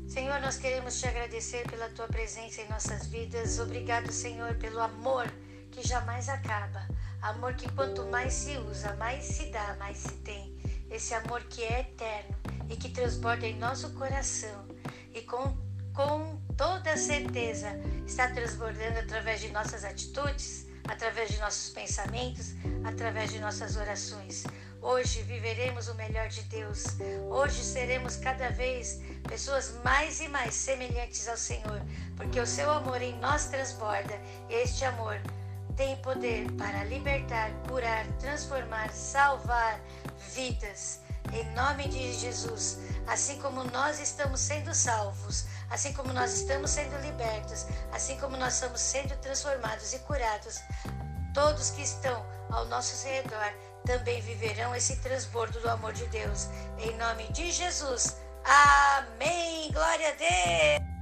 Senhor, 0.08 0.42
nós 0.42 0.58
queremos 0.58 1.00
te 1.00 1.08
agradecer 1.08 1.66
pela 1.70 1.88
tua 1.90 2.08
presença 2.08 2.62
em 2.62 2.68
nossas 2.68 3.08
vidas. 3.08 3.60
Obrigado, 3.60 4.12
Senhor, 4.12 4.56
pelo 4.56 4.82
amor 4.82 5.32
que 5.72 5.88
jamais 5.88 6.28
acaba. 6.28 6.86
Amor 7.22 7.54
que 7.54 7.72
quanto 7.74 8.06
mais 8.08 8.34
se 8.34 8.58
usa, 8.58 8.94
mais 8.96 9.24
se 9.24 9.46
dá, 9.52 9.76
mais 9.80 9.98
se 9.98 10.12
tem. 10.18 10.59
Esse 10.90 11.14
amor 11.14 11.44
que 11.44 11.64
é 11.64 11.82
eterno 11.82 12.36
e 12.70 12.76
que 12.76 12.90
transborda 12.90 13.46
em 13.46 13.58
nosso 13.58 13.92
coração 13.92 14.66
e 15.14 15.22
com, 15.22 15.56
com 15.94 16.42
toda 16.58 16.98
certeza 16.98 17.70
está 18.06 18.28
transbordando 18.30 19.00
através 19.00 19.42
de 19.42 19.50
nossas 19.50 19.84
atitudes, 19.84 20.68
através 20.88 21.30
de 21.30 21.40
nossos 21.40 21.70
pensamentos, 21.70 22.54
através 22.84 23.32
de 23.32 23.40
nossas 23.40 23.76
orações. 23.76 24.44
Hoje 24.82 25.22
viveremos 25.24 25.88
o 25.90 25.96
melhor 25.96 26.30
de 26.30 26.42
Deus. 26.44 26.86
Hoje 27.30 27.64
seremos 27.64 28.16
cada 28.16 28.50
vez 28.50 29.00
pessoas 29.28 29.76
mais 29.84 30.22
e 30.22 30.28
mais 30.28 30.54
semelhantes 30.54 31.28
ao 31.28 31.38
Senhor, 31.38 31.82
porque 32.16 32.40
o 32.40 32.48
seu 32.48 32.70
amor 32.72 33.02
em 33.02 33.18
nós 33.20 33.46
transborda 33.46 34.20
e 34.50 34.54
este 34.54 34.86
amor 34.86 35.20
tem 35.80 35.96
poder 36.02 36.52
para 36.58 36.84
libertar, 36.84 37.50
curar, 37.66 38.06
transformar, 38.20 38.92
salvar 38.92 39.80
vidas. 40.36 41.00
Em 41.32 41.50
nome 41.54 41.88
de 41.88 42.14
Jesus, 42.16 42.80
assim 43.08 43.40
como 43.40 43.64
nós 43.64 43.98
estamos 43.98 44.42
sendo 44.42 44.74
salvos, 44.74 45.46
assim 45.70 45.94
como 45.94 46.12
nós 46.12 46.34
estamos 46.34 46.70
sendo 46.70 47.00
libertos, 47.02 47.66
assim 47.94 48.18
como 48.18 48.36
nós 48.36 48.56
estamos 48.56 48.82
sendo 48.82 49.16
transformados 49.22 49.94
e 49.94 50.00
curados, 50.00 50.60
todos 51.34 51.70
que 51.70 51.84
estão 51.84 52.26
ao 52.52 52.66
nosso 52.66 53.08
redor 53.08 53.54
também 53.86 54.22
viverão 54.22 54.76
esse 54.76 54.98
transbordo 54.98 55.62
do 55.62 55.70
amor 55.70 55.94
de 55.94 56.06
Deus. 56.08 56.50
Em 56.78 56.98
nome 56.98 57.32
de 57.32 57.54
Jesus. 57.54 58.18
Amém. 58.44 59.72
Glória 59.72 60.10
a 60.10 60.12
Deus. 60.12 60.99